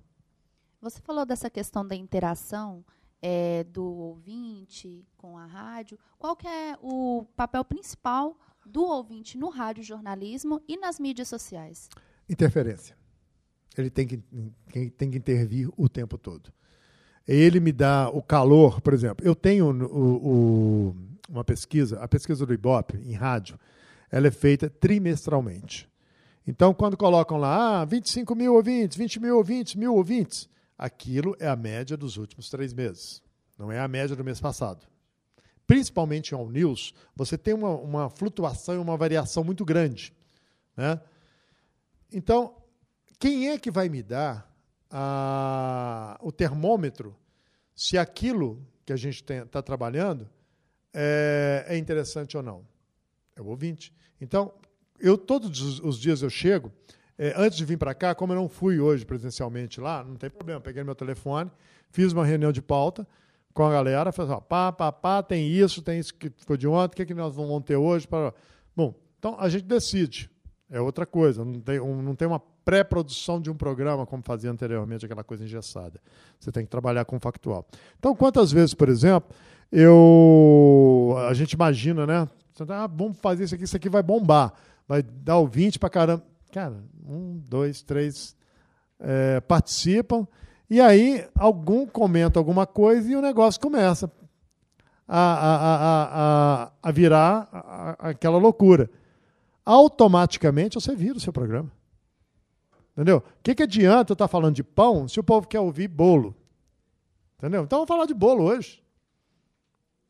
Você 0.80 1.00
falou 1.00 1.26
dessa 1.26 1.50
questão 1.50 1.84
da 1.84 1.96
interação 1.96 2.84
é, 3.20 3.64
do 3.64 3.84
ouvinte 3.84 5.04
com 5.16 5.36
a 5.36 5.44
rádio. 5.44 5.98
Qual 6.18 6.36
que 6.36 6.46
é 6.46 6.76
o 6.80 7.26
papel 7.36 7.64
principal 7.64 8.38
do 8.64 8.84
ouvinte 8.84 9.36
no 9.36 9.48
rádio 9.48 9.82
jornalismo 9.82 10.62
e 10.68 10.76
nas 10.76 11.00
mídias 11.00 11.28
sociais? 11.28 11.88
Interferência. 12.28 12.96
Ele 13.76 13.90
tem 13.90 14.06
que, 14.06 14.18
tem 14.90 15.10
que 15.10 15.18
intervir 15.18 15.68
o 15.76 15.88
tempo 15.88 16.16
todo. 16.16 16.52
Ele 17.28 17.60
me 17.60 17.72
dá 17.72 18.08
o 18.08 18.22
calor, 18.22 18.80
por 18.80 18.94
exemplo. 18.94 19.24
Eu 19.24 19.34
tenho 19.34 19.70
o, 19.70 20.88
o, 20.88 20.96
uma 21.28 21.44
pesquisa, 21.44 22.00
a 22.00 22.08
pesquisa 22.08 22.46
do 22.46 22.54
Ibope 22.54 22.96
em 22.96 23.12
rádio, 23.12 23.60
ela 24.10 24.28
é 24.28 24.30
feita 24.30 24.70
trimestralmente. 24.70 25.86
Então, 26.46 26.72
quando 26.72 26.96
colocam 26.96 27.36
lá, 27.36 27.82
ah, 27.82 27.84
25 27.84 28.34
mil 28.34 28.54
ouvintes, 28.54 28.96
20 28.96 29.20
mil 29.20 29.36
ouvintes, 29.36 29.74
mil 29.74 29.94
ouvintes, 29.94 30.48
aquilo 30.78 31.36
é 31.38 31.46
a 31.46 31.54
média 31.54 31.94
dos 31.94 32.16
últimos 32.16 32.48
três 32.48 32.72
meses. 32.72 33.22
não 33.58 33.70
é 33.70 33.78
a 33.78 33.86
média 33.86 34.16
do 34.16 34.24
mês 34.24 34.40
passado. 34.40 34.86
Principalmente 35.66 36.32
em 36.32 36.34
All 36.34 36.48
News, 36.48 36.94
você 37.14 37.36
tem 37.36 37.52
uma, 37.52 37.74
uma 37.74 38.08
flutuação 38.08 38.76
e 38.76 38.78
uma 38.78 38.96
variação 38.96 39.44
muito 39.44 39.66
grande. 39.66 40.14
Né? 40.74 40.98
Então, 42.10 42.54
quem 43.18 43.50
é 43.50 43.58
que 43.58 43.70
vai 43.70 43.90
me 43.90 44.02
dar 44.02 44.50
a, 44.90 46.18
o 46.22 46.32
termômetro 46.32 47.14
se 47.74 47.96
aquilo 47.96 48.66
que 48.84 48.92
a 48.92 48.96
gente 48.96 49.22
está 49.22 49.62
trabalhando 49.62 50.28
é, 50.92 51.64
é, 51.68 51.76
interessante 51.76 52.36
ou 52.36 52.42
não? 52.42 52.66
É 53.36 53.40
o 53.40 53.46
ouvinte. 53.46 53.92
Então, 54.20 54.52
eu 54.98 55.16
todos 55.16 55.80
os 55.80 55.98
dias 55.98 56.22
eu 56.22 56.30
chego, 56.30 56.72
é, 57.16 57.34
antes 57.36 57.58
de 57.58 57.64
vir 57.64 57.76
para 57.76 57.94
cá, 57.94 58.14
como 58.14 58.32
eu 58.32 58.36
não 58.36 58.48
fui 58.48 58.80
hoje 58.80 59.04
presencialmente 59.04 59.80
lá, 59.80 60.02
não 60.02 60.16
tem 60.16 60.30
problema, 60.30 60.60
peguei 60.60 60.82
meu 60.82 60.94
telefone, 60.94 61.50
fiz 61.90 62.12
uma 62.12 62.24
reunião 62.24 62.50
de 62.50 62.62
pauta 62.62 63.06
com 63.52 63.64
a 63.64 63.72
galera, 63.72 64.12
falei 64.12 64.32
assim, 64.32 64.38
ó, 64.38 64.40
pá, 64.40 64.72
pá, 64.72 64.92
pá, 64.92 65.22
tem 65.22 65.48
isso, 65.48 65.82
tem 65.82 65.98
isso 65.98 66.14
que 66.14 66.30
ficou 66.30 66.56
de 66.56 66.66
ontem, 66.66 66.94
o 66.94 66.96
que, 66.96 67.02
é 67.02 67.06
que 67.06 67.14
nós 67.14 67.34
vamos 67.34 67.62
ter 67.64 67.76
hoje? 67.76 68.06
Para... 68.06 68.32
Bom, 68.74 68.94
então 69.18 69.36
a 69.38 69.48
gente 69.48 69.64
decide. 69.64 70.30
É 70.70 70.80
outra 70.80 71.06
coisa, 71.06 71.44
não 71.44 71.60
tem, 71.60 71.80
um, 71.80 72.02
não 72.02 72.14
tem 72.14 72.28
uma 72.28 72.38
pré-produção 72.38 73.40
de 73.40 73.50
um 73.50 73.54
programa, 73.54 74.04
como 74.04 74.22
fazia 74.22 74.50
anteriormente, 74.50 75.06
aquela 75.06 75.24
coisa 75.24 75.42
engessada. 75.42 75.98
Você 76.38 76.52
tem 76.52 76.64
que 76.64 76.70
trabalhar 76.70 77.06
com 77.06 77.18
factual. 77.18 77.66
Então, 77.98 78.14
quantas 78.14 78.52
vezes, 78.52 78.74
por 78.74 78.90
exemplo, 78.90 79.34
eu 79.72 81.14
a 81.26 81.32
gente 81.32 81.52
imagina, 81.52 82.06
né? 82.06 82.28
Ah, 82.68 82.86
vamos 82.86 83.16
fazer 83.18 83.44
isso 83.44 83.54
aqui, 83.54 83.64
isso 83.64 83.76
aqui 83.76 83.88
vai 83.88 84.02
bombar, 84.02 84.52
vai 84.86 85.02
dar 85.02 85.38
o 85.38 85.46
20 85.46 85.78
para 85.78 85.88
caramba. 85.88 86.24
Cara, 86.52 86.76
um, 87.06 87.40
dois, 87.48 87.82
três 87.82 88.36
é, 89.00 89.40
participam, 89.40 90.26
e 90.68 90.80
aí 90.80 91.26
algum 91.34 91.86
comenta 91.86 92.38
alguma 92.38 92.66
coisa 92.66 93.10
e 93.10 93.16
o 93.16 93.22
negócio 93.22 93.60
começa 93.60 94.10
a, 95.06 95.18
a, 95.18 96.64
a, 96.64 96.72
a 96.82 96.92
virar 96.92 97.96
aquela 97.98 98.36
loucura. 98.36 98.90
Automaticamente 99.68 100.76
você 100.76 100.96
vira 100.96 101.18
o 101.18 101.20
seu 101.20 101.30
programa. 101.30 101.70
Entendeu? 102.92 103.18
O 103.18 103.42
que, 103.42 103.54
que 103.54 103.64
adianta 103.64 104.12
eu 104.12 104.14
estar 104.14 104.26
falando 104.26 104.54
de 104.54 104.64
pão 104.64 105.06
se 105.06 105.20
o 105.20 105.22
povo 105.22 105.46
quer 105.46 105.60
ouvir 105.60 105.88
bolo? 105.88 106.34
Entendeu? 107.36 107.64
Então 107.64 107.80
vamos 107.80 107.88
falar 107.88 108.06
de 108.06 108.14
bolo 108.14 108.44
hoje. 108.44 108.82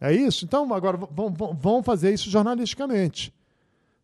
É 0.01 0.13
isso? 0.13 0.45
Então 0.45 0.73
agora 0.73 0.97
vamos 0.97 1.85
fazer 1.85 2.15
isso 2.15 2.31
jornalisticamente. 2.31 3.35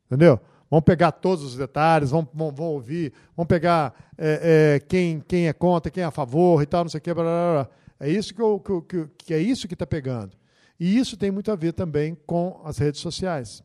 Entendeu? 0.06 0.40
Vamos 0.68 0.84
pegar 0.84 1.12
todos 1.12 1.44
os 1.44 1.54
detalhes, 1.54 2.10
vamos 2.10 2.58
ouvir, 2.58 3.12
vamos 3.36 3.46
pegar 3.46 3.94
é, 4.18 4.74
é, 4.74 4.80
quem, 4.80 5.20
quem 5.20 5.46
é 5.46 5.52
contra, 5.52 5.88
quem 5.88 6.02
é 6.02 6.06
a 6.06 6.10
favor 6.10 6.60
e 6.64 6.66
tal, 6.66 6.82
não 6.82 6.90
sei 6.90 6.98
o 6.98 7.00
que. 7.00 7.14
Blá, 7.14 7.22
blá, 7.22 7.52
blá. 7.52 7.68
É 8.00 8.10
isso 8.10 8.34
que, 8.34 8.42
eu, 8.42 8.58
que, 8.58 9.08
que 9.18 9.32
é 9.32 9.38
isso 9.38 9.68
que 9.68 9.74
está 9.74 9.86
pegando. 9.86 10.36
E 10.80 10.98
isso 10.98 11.16
tem 11.16 11.30
muito 11.30 11.52
a 11.52 11.54
ver 11.54 11.74
também 11.74 12.16
com 12.26 12.60
as 12.64 12.76
redes 12.76 13.00
sociais. 13.00 13.62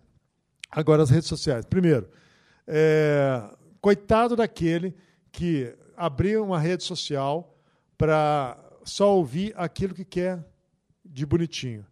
Agora, 0.72 1.04
as 1.04 1.10
redes 1.10 1.28
sociais. 1.28 1.66
Primeiro, 1.66 2.10
é, 2.68 3.42
coitado 3.82 4.36
daquele 4.36 4.96
que 5.32 5.76
abrir 5.98 6.40
uma 6.40 6.60
rede 6.60 6.84
social 6.84 7.58
para 7.98 8.58
só 8.84 9.16
ouvir 9.16 9.54
aquilo 9.58 9.94
que 9.94 10.06
quer 10.06 10.46
de 11.04 11.26
bonitinho. 11.26 11.86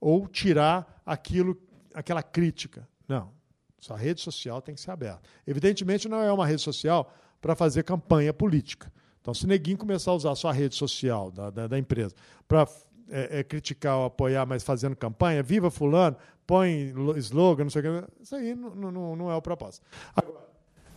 Ou 0.00 0.26
tirar 0.26 1.02
aquilo, 1.04 1.60
aquela 1.94 2.22
crítica. 2.22 2.88
Não. 3.06 3.32
Sua 3.78 3.96
rede 3.96 4.20
social 4.20 4.60
tem 4.60 4.74
que 4.74 4.80
ser 4.80 4.90
aberta. 4.90 5.22
Evidentemente, 5.46 6.08
não 6.08 6.22
é 6.22 6.32
uma 6.32 6.46
rede 6.46 6.62
social 6.62 7.12
para 7.40 7.54
fazer 7.54 7.84
campanha 7.84 8.32
política. 8.32 8.92
Então, 9.20 9.34
se 9.34 9.46
neguinho 9.46 9.76
começar 9.76 10.10
a 10.10 10.14
usar 10.14 10.34
sua 10.34 10.52
rede 10.52 10.74
social 10.74 11.30
da, 11.30 11.50
da, 11.50 11.66
da 11.68 11.78
empresa 11.78 12.14
para 12.46 12.66
é, 13.10 13.40
é, 13.40 13.44
criticar 13.44 13.98
ou 13.98 14.04
apoiar, 14.06 14.46
mas 14.46 14.62
fazendo 14.62 14.94
campanha, 14.94 15.42
viva 15.42 15.70
fulano, 15.70 16.16
põe 16.46 16.92
slogan, 17.16 17.64
não 17.64 17.70
sei 17.70 17.82
o 17.82 17.84
que, 17.84 18.22
isso 18.22 18.34
aí 18.34 18.54
não, 18.54 18.74
não, 18.74 19.16
não 19.16 19.30
é 19.30 19.34
o 19.34 19.42
propósito. 19.42 19.86
Agora, 20.14 20.46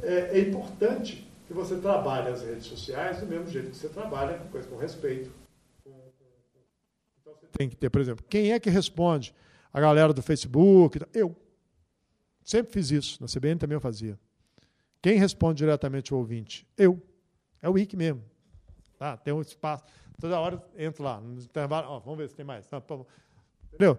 é, 0.01 0.37
é, 0.37 0.39
importante 0.39 1.27
que 1.47 1.53
você 1.53 1.75
trabalhe 1.77 2.29
as 2.29 2.41
redes 2.41 2.65
sociais 2.65 3.19
do 3.19 3.25
mesmo 3.25 3.47
jeito 3.47 3.71
que 3.71 3.77
você 3.77 3.89
trabalha 3.89 4.37
com 4.37 4.47
coisa 4.49 4.67
com 4.67 4.77
respeito. 4.77 5.31
Então 5.85 7.33
você 7.33 7.47
tem 7.57 7.69
que 7.69 7.75
ter, 7.75 7.89
por 7.89 8.01
exemplo, 8.01 8.25
quem 8.29 8.51
é 8.51 8.59
que 8.59 8.69
responde? 8.69 9.33
A 9.73 9.79
galera 9.79 10.13
do 10.13 10.21
Facebook? 10.21 10.99
Eu. 11.13 11.35
Sempre 12.43 12.73
fiz 12.73 12.91
isso. 12.91 13.21
Na 13.21 13.27
CBN 13.27 13.57
também 13.57 13.75
eu 13.75 13.81
fazia. 13.81 14.19
Quem 15.01 15.17
responde 15.17 15.59
diretamente 15.59 16.13
o 16.13 16.17
ouvinte? 16.17 16.67
Eu. 16.77 17.01
É 17.61 17.69
o 17.69 17.77
IC 17.77 17.95
mesmo. 17.95 18.23
Tá? 19.01 19.17
Tem 19.17 19.33
um 19.33 19.41
espaço. 19.41 19.83
Toda 20.19 20.39
hora 20.39 20.63
entro 20.77 21.03
lá. 21.03 21.19
No 21.19 21.41
intervalo, 21.41 21.87
ó, 21.89 21.99
vamos 22.01 22.19
ver 22.19 22.29
se 22.29 22.35
tem 22.35 22.45
mais. 22.45 22.67
Entendeu? 23.73 23.97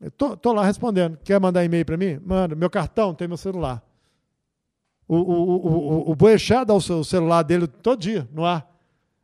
Eu 0.00 0.10
tô, 0.12 0.36
tô 0.36 0.52
lá 0.52 0.64
respondendo. 0.64 1.18
Quer 1.24 1.40
mandar 1.40 1.64
e-mail 1.64 1.84
para 1.84 1.96
mim? 1.96 2.16
Manda. 2.24 2.54
Meu 2.54 2.70
cartão 2.70 3.12
tem 3.12 3.26
meu 3.26 3.36
celular. 3.36 3.82
O, 5.08 5.16
o, 5.16 5.66
o, 5.66 6.10
o 6.12 6.14
Boechat 6.14 6.64
dá 6.64 6.72
o, 6.72 7.02
celular 7.02 7.42
dele 7.42 7.66
todo 7.66 7.98
dia 7.98 8.28
no 8.32 8.44
ar. 8.44 8.72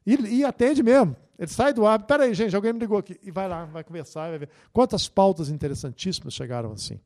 E, 0.04 0.38
e 0.38 0.44
atende 0.44 0.82
mesmo. 0.82 1.14
Ele 1.38 1.52
sai 1.52 1.72
do 1.72 1.86
ar. 1.86 2.02
Peraí, 2.02 2.34
gente, 2.34 2.56
alguém 2.56 2.72
me 2.72 2.80
ligou 2.80 2.98
aqui. 2.98 3.16
E 3.22 3.30
vai 3.30 3.46
lá, 3.46 3.64
vai 3.66 3.84
conversar, 3.84 4.30
vai 4.30 4.40
ver. 4.40 4.48
Quantas 4.72 5.08
pautas 5.08 5.50
interessantíssimas 5.50 6.34
chegaram 6.34 6.72
assim. 6.72 6.98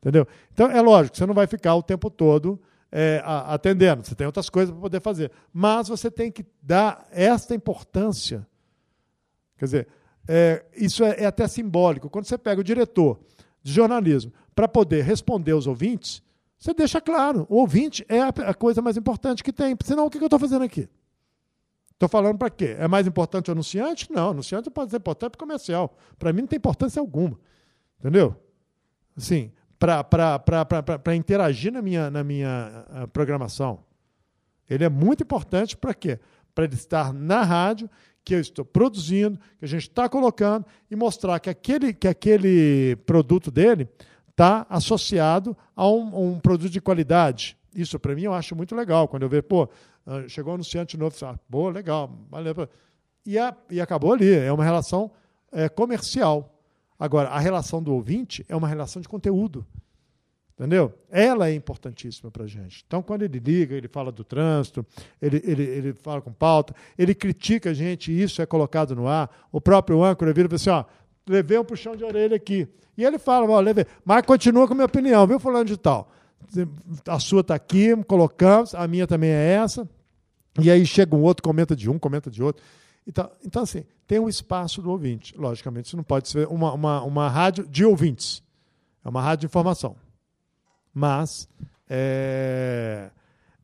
Entendeu? 0.00 0.26
Então, 0.52 0.68
é 0.68 0.80
lógico, 0.80 1.16
você 1.16 1.24
não 1.26 1.34
vai 1.34 1.46
ficar 1.46 1.76
o 1.76 1.82
tempo 1.82 2.10
todo 2.10 2.60
é, 2.96 3.20
atendendo. 3.24 4.06
Você 4.06 4.14
tem 4.14 4.24
outras 4.24 4.48
coisas 4.48 4.72
para 4.72 4.80
poder 4.80 5.00
fazer. 5.00 5.32
Mas 5.52 5.88
você 5.88 6.08
tem 6.08 6.30
que 6.30 6.46
dar 6.62 7.04
esta 7.10 7.52
importância. 7.52 8.46
Quer 9.58 9.64
dizer, 9.64 9.88
é, 10.28 10.64
isso 10.76 11.02
é, 11.02 11.22
é, 11.22 11.26
até 11.26 11.48
simbólico. 11.48 12.08
Quando 12.08 12.26
você 12.26 12.38
pega 12.38 12.60
o 12.60 12.64
diretor 12.64 13.18
de 13.64 13.72
jornalismo 13.72 14.32
para 14.54 14.68
poder 14.68 15.02
responder 15.02 15.50
aos 15.50 15.66
ouvintes, 15.66 16.22
você 16.56 16.72
deixa 16.72 17.00
claro, 17.00 17.44
o 17.50 17.56
ouvinte 17.56 18.06
é 18.08 18.20
a, 18.22 18.54
coisa 18.54 18.80
mais 18.80 18.96
importante 18.96 19.42
que 19.42 19.52
tem. 19.52 19.76
Senão, 19.82 20.06
o 20.06 20.10
que, 20.10 20.18
que 20.18 20.24
eu 20.24 20.28
estou 20.28 20.38
fazendo 20.38 20.62
aqui? 20.62 20.88
Estou 21.94 22.08
falando 22.08 22.38
para 22.38 22.48
quê? 22.48 22.76
É 22.78 22.86
mais 22.86 23.08
importante 23.08 23.50
o 23.50 23.52
anunciante? 23.52 24.10
Não, 24.12 24.28
o 24.28 24.30
anunciante 24.30 24.70
pode 24.70 24.92
ser 24.92 24.98
importante 24.98 25.32
para 25.32 25.40
comercial. 25.40 25.96
Para 26.16 26.32
mim 26.32 26.42
não 26.42 26.48
tem 26.48 26.58
importância 26.58 27.00
alguma. 27.00 27.40
Entendeu? 27.98 28.36
Assim, 29.16 29.50
para 29.84 31.14
interagir 31.14 31.72
na 31.72 31.82
minha, 31.82 32.10
na 32.10 32.24
minha 32.24 32.84
ah, 32.88 33.06
programação. 33.08 33.80
Ele 34.68 34.84
é 34.84 34.88
muito 34.88 35.22
importante 35.22 35.76
para 35.76 35.92
quê? 35.92 36.18
Para 36.54 36.64
ele 36.64 36.74
estar 36.74 37.12
na 37.12 37.42
rádio, 37.42 37.90
que 38.24 38.34
eu 38.34 38.40
estou 38.40 38.64
produzindo, 38.64 39.38
que 39.58 39.64
a 39.64 39.68
gente 39.68 39.82
está 39.82 40.08
colocando, 40.08 40.64
e 40.90 40.96
mostrar 40.96 41.38
que 41.38 41.50
aquele, 41.50 41.92
que 41.92 42.08
aquele 42.08 42.96
produto 43.04 43.50
dele 43.50 43.88
está 44.30 44.66
associado 44.70 45.56
a 45.76 45.86
um, 45.86 46.32
um, 46.32 46.40
produto 46.40 46.70
de 46.70 46.80
qualidade. 46.80 47.56
Isso, 47.74 47.98
para 47.98 48.14
mim, 48.14 48.22
eu 48.22 48.32
acho 48.32 48.56
muito 48.56 48.74
legal. 48.74 49.06
Quando 49.06 49.24
eu 49.24 49.28
vejo, 49.28 49.42
pô, 49.42 49.68
ah, 50.06 50.24
chegou 50.28 50.52
um 50.52 50.54
anunciante 50.54 50.96
novo, 50.96 51.14
ah, 51.26 51.38
pô, 51.50 51.68
legal, 51.68 52.10
valeu. 52.30 52.68
E, 53.26 53.38
a, 53.38 53.54
e 53.70 53.80
acabou 53.80 54.14
ali. 54.14 54.32
É 54.32 54.52
uma 54.52 54.64
relação 54.64 55.10
é, 55.52 55.68
comercial. 55.68 56.53
Agora, 56.98 57.28
a 57.28 57.38
relação 57.38 57.82
do 57.82 57.92
ouvinte 57.92 58.44
é 58.48 58.54
uma 58.54 58.68
relação 58.68 59.00
de 59.02 59.08
conteúdo. 59.08 59.66
Entendeu? 60.54 60.94
Ela 61.10 61.48
é 61.48 61.54
importantíssima 61.54 62.30
para 62.30 62.44
a 62.44 62.46
gente. 62.46 62.84
Então, 62.86 63.02
quando 63.02 63.22
ele 63.22 63.40
liga, 63.40 63.74
ele 63.74 63.88
fala 63.88 64.12
do 64.12 64.22
trânsito, 64.22 64.86
ele, 65.20 65.42
ele, 65.44 65.62
ele 65.64 65.92
fala 65.94 66.20
com 66.20 66.32
pauta, 66.32 66.72
ele 66.96 67.12
critica 67.12 67.70
a 67.70 67.74
gente 67.74 68.12
isso 68.12 68.40
é 68.40 68.46
colocado 68.46 68.94
no 68.94 69.08
ar. 69.08 69.28
O 69.50 69.60
próprio 69.60 70.02
âncora 70.04 70.32
vira 70.32 70.46
e 70.46 70.48
fala 70.50 70.56
assim: 70.56 70.70
ó, 70.70 70.84
levei 71.28 71.58
um 71.58 71.64
puxão 71.64 71.96
de 71.96 72.04
orelha 72.04 72.36
aqui. 72.36 72.68
E 72.96 73.04
ele 73.04 73.18
fala, 73.18 73.50
ó, 73.50 73.58
levei, 73.58 73.84
mas 74.04 74.24
continua 74.24 74.68
com 74.68 74.74
a 74.74 74.76
minha 74.76 74.86
opinião, 74.86 75.26
viu, 75.26 75.40
fulano 75.40 75.64
de 75.64 75.76
tal? 75.76 76.08
A 77.08 77.18
sua 77.18 77.40
está 77.40 77.56
aqui, 77.56 77.96
colocamos, 78.04 78.74
a 78.76 78.86
minha 78.86 79.08
também 79.08 79.30
é 79.30 79.54
essa. 79.54 79.88
E 80.60 80.70
aí 80.70 80.86
chega 80.86 81.16
um 81.16 81.22
outro, 81.22 81.42
comenta 81.42 81.74
de 81.74 81.90
um, 81.90 81.98
comenta 81.98 82.30
de 82.30 82.40
outro. 82.40 82.62
Então, 83.06 83.30
então 83.44 83.62
assim, 83.62 83.84
tem 84.06 84.18
um 84.18 84.28
espaço 84.28 84.80
do 84.80 84.90
ouvinte. 84.90 85.36
Logicamente, 85.36 85.86
isso 85.86 85.96
não 85.96 86.04
pode 86.04 86.28
ser 86.28 86.46
uma, 86.48 86.72
uma, 86.72 87.02
uma 87.02 87.28
rádio 87.28 87.66
de 87.66 87.84
ouvintes. 87.84 88.42
É 89.04 89.08
uma 89.08 89.20
rádio 89.20 89.40
de 89.40 89.46
informação. 89.46 89.96
Mas 90.92 91.48
é, 91.88 93.10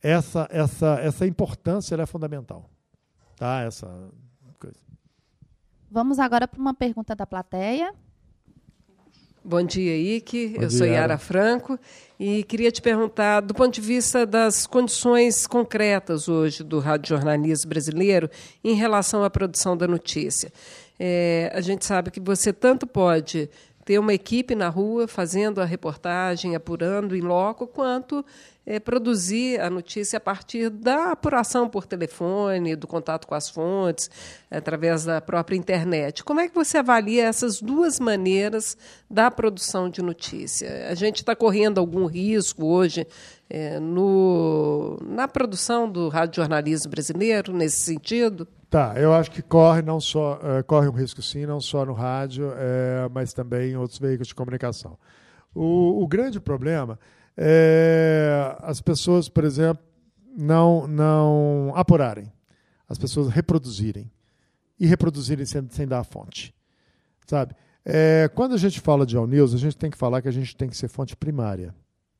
essa, 0.02 0.48
essa, 0.50 0.98
essa 1.00 1.26
importância 1.26 1.94
é 1.94 2.06
fundamental. 2.06 2.68
Tá? 3.36 3.62
Essa 3.62 3.88
coisa. 4.58 4.78
Vamos 5.90 6.18
agora 6.18 6.46
para 6.46 6.60
uma 6.60 6.74
pergunta 6.74 7.14
da 7.14 7.26
plateia. 7.26 7.94
Bom 9.42 9.62
dia, 9.62 9.96
Ike. 9.96 10.48
Bom 10.48 10.62
Eu 10.62 10.68
dia, 10.68 10.78
sou 10.78 10.86
Yara 10.86 11.16
Franco 11.16 11.78
e 12.20 12.42
queria 12.42 12.70
te 12.70 12.82
perguntar, 12.82 13.40
do 13.40 13.54
ponto 13.54 13.72
de 13.72 13.80
vista 13.80 14.26
das 14.26 14.66
condições 14.66 15.46
concretas 15.46 16.28
hoje 16.28 16.62
do 16.62 16.78
radiojornalismo 16.78 17.70
brasileiro 17.70 18.28
em 18.62 18.74
relação 18.74 19.24
à 19.24 19.30
produção 19.30 19.74
da 19.74 19.88
notícia. 19.88 20.52
É, 20.98 21.50
a 21.54 21.62
gente 21.62 21.86
sabe 21.86 22.10
que 22.10 22.20
você 22.20 22.52
tanto 22.52 22.86
pode 22.86 23.48
ter 23.84 23.98
uma 23.98 24.12
equipe 24.12 24.54
na 24.54 24.68
rua 24.68 25.08
fazendo 25.08 25.60
a 25.60 25.64
reportagem, 25.64 26.54
apurando 26.54 27.16
em 27.16 27.20
loco, 27.20 27.66
quanto 27.66 28.24
é, 28.66 28.78
produzir 28.78 29.60
a 29.60 29.70
notícia 29.70 30.18
a 30.18 30.20
partir 30.20 30.70
da 30.70 31.12
apuração 31.12 31.68
por 31.68 31.86
telefone, 31.86 32.76
do 32.76 32.86
contato 32.86 33.26
com 33.26 33.34
as 33.34 33.48
fontes, 33.48 34.10
através 34.50 35.04
da 35.04 35.20
própria 35.20 35.56
internet. 35.56 36.22
Como 36.22 36.40
é 36.40 36.48
que 36.48 36.54
você 36.54 36.78
avalia 36.78 37.24
essas 37.24 37.60
duas 37.60 37.98
maneiras 37.98 38.76
da 39.10 39.30
produção 39.30 39.88
de 39.88 40.02
notícia? 40.02 40.88
A 40.88 40.94
gente 40.94 41.16
está 41.16 41.34
correndo 41.34 41.78
algum 41.78 42.06
risco 42.06 42.66
hoje 42.66 43.06
é, 43.48 43.80
no, 43.80 44.98
na 45.02 45.26
produção 45.26 45.90
do 45.90 46.08
radiojornalismo 46.08 46.90
brasileiro, 46.90 47.52
nesse 47.52 47.80
sentido? 47.80 48.46
Tá, 48.70 48.94
eu 48.96 49.12
acho 49.12 49.32
que 49.32 49.42
corre 49.42 49.82
não 49.82 50.00
só 50.00 50.34
uh, 50.36 50.62
corre 50.64 50.88
um 50.88 50.92
risco 50.92 51.20
sim, 51.20 51.44
não 51.44 51.60
só 51.60 51.84
no 51.84 51.92
rádio, 51.92 52.52
é, 52.56 53.08
mas 53.12 53.32
também 53.32 53.72
em 53.72 53.76
outros 53.76 53.98
veículos 53.98 54.28
de 54.28 54.34
comunicação. 54.34 54.96
O, 55.52 56.00
o 56.04 56.06
grande 56.06 56.38
problema 56.38 56.96
é 57.36 58.56
as 58.60 58.80
pessoas, 58.80 59.28
por 59.28 59.42
exemplo, 59.42 59.82
não 60.38 60.86
não 60.86 61.72
apurarem, 61.74 62.32
as 62.88 62.96
pessoas 62.96 63.28
reproduzirem 63.28 64.08
e 64.78 64.86
reproduzirem 64.86 65.44
sem, 65.44 65.68
sem 65.68 65.88
dar 65.88 65.98
a 65.98 66.04
fonte, 66.04 66.54
sabe? 67.26 67.56
É, 67.84 68.30
quando 68.36 68.54
a 68.54 68.58
gente 68.58 68.78
fala 68.78 69.04
de 69.04 69.16
All 69.16 69.26
News, 69.26 69.52
a 69.52 69.58
gente 69.58 69.76
tem 69.76 69.90
que 69.90 69.98
falar 69.98 70.22
que 70.22 70.28
a 70.28 70.32
gente 70.32 70.56
tem 70.56 70.68
que 70.68 70.76
ser 70.76 70.86
fonte 70.86 71.16
primária. 71.16 71.74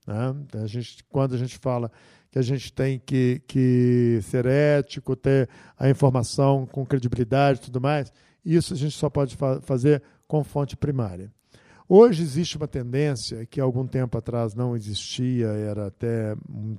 Né? 0.05 0.35
A 0.65 0.67
gente, 0.67 1.05
quando 1.05 1.35
a 1.35 1.39
gente 1.39 1.59
fala 1.59 1.93
que 2.31 2.39
a 2.39 2.43
gente 2.43 2.73
tem 2.73 2.99
que, 2.99 3.43
que 3.47 4.21
ser 4.23 4.47
ético, 4.47 5.17
ter 5.17 5.49
a 5.77 5.91
informação 5.91 6.67
com 6.67 6.87
credibilidade 6.87 7.59
e 7.59 7.63
tudo 7.63 7.81
mais, 7.81 8.13
isso 8.45 8.73
a 8.73 8.77
gente 8.77 8.97
só 8.97 9.11
pode 9.11 9.37
fa 9.37 9.61
fazer 9.61 10.03
com 10.27 10.45
fonte 10.45 10.77
primária. 10.77 11.31
Hoje 11.89 12.23
existe 12.23 12.57
uma 12.57 12.69
tendência 12.69 13.45
que 13.47 13.61
algum 13.61 13.85
tempo 13.85 14.17
atrás 14.17 14.55
não 14.55 14.77
existia, 14.77 15.49
era 15.49 15.89
até 15.89 16.37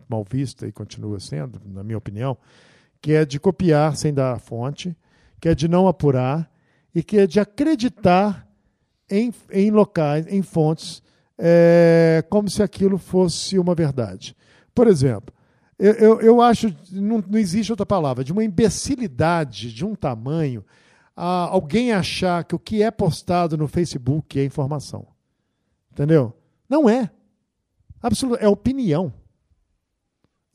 mal 0.08 0.26
vista 0.30 0.66
e 0.66 0.72
continua 0.72 1.20
sendo, 1.20 1.62
na 1.66 1.84
minha 1.84 1.98
opinião, 1.98 2.38
que 3.02 3.12
é 3.12 3.26
de 3.26 3.38
copiar 3.38 3.98
sem 3.98 4.14
dar 4.14 4.32
a 4.32 4.40
fonte, 4.40 4.96
que 5.42 5.50
é 5.50 5.56
de 5.56 5.68
não 5.68 5.86
apurar 5.86 6.50
e 6.96 7.04
que 7.04 7.18
é 7.18 7.28
de 7.28 7.42
acreditar 7.42 8.48
em, 9.10 9.34
em 9.52 9.70
locais, 9.70 10.26
em 10.28 10.42
fontes, 10.42 11.04
é, 11.38 12.24
como 12.30 12.50
se 12.50 12.64
aquilo 12.64 12.98
fosse 12.98 13.60
uma 13.60 13.76
verdade. 13.76 14.34
Por 14.74 14.88
exemplo, 14.88 15.34
eu, 15.82 15.94
eu, 15.94 16.22
eu 16.22 16.41
acho, 16.41 16.72
não, 16.91 17.24
não 17.28 17.39
existe 17.39 17.72
outra 17.72 17.88
palavra, 17.88 18.24
de 18.24 18.32
uma 18.32 18.44
imbecilidade 18.44 19.74
de 19.74 19.84
um 19.84 19.96
tamanho 19.96 20.63
a 21.15 21.48
alguém 21.48 21.91
achar 21.91 22.44
que 22.44 22.54
o 22.54 22.60
que 22.60 22.84
é 22.84 22.91
postado 22.91 23.58
no 23.58 23.67
Facebook 23.67 24.39
é 24.39 24.46
informação. 24.46 25.08
Entendeu? 25.91 26.34
Não 26.70 26.88
é. 26.88 27.10
Absoluto, 28.00 28.39
é 28.39 28.48
opinião. 28.48 29.12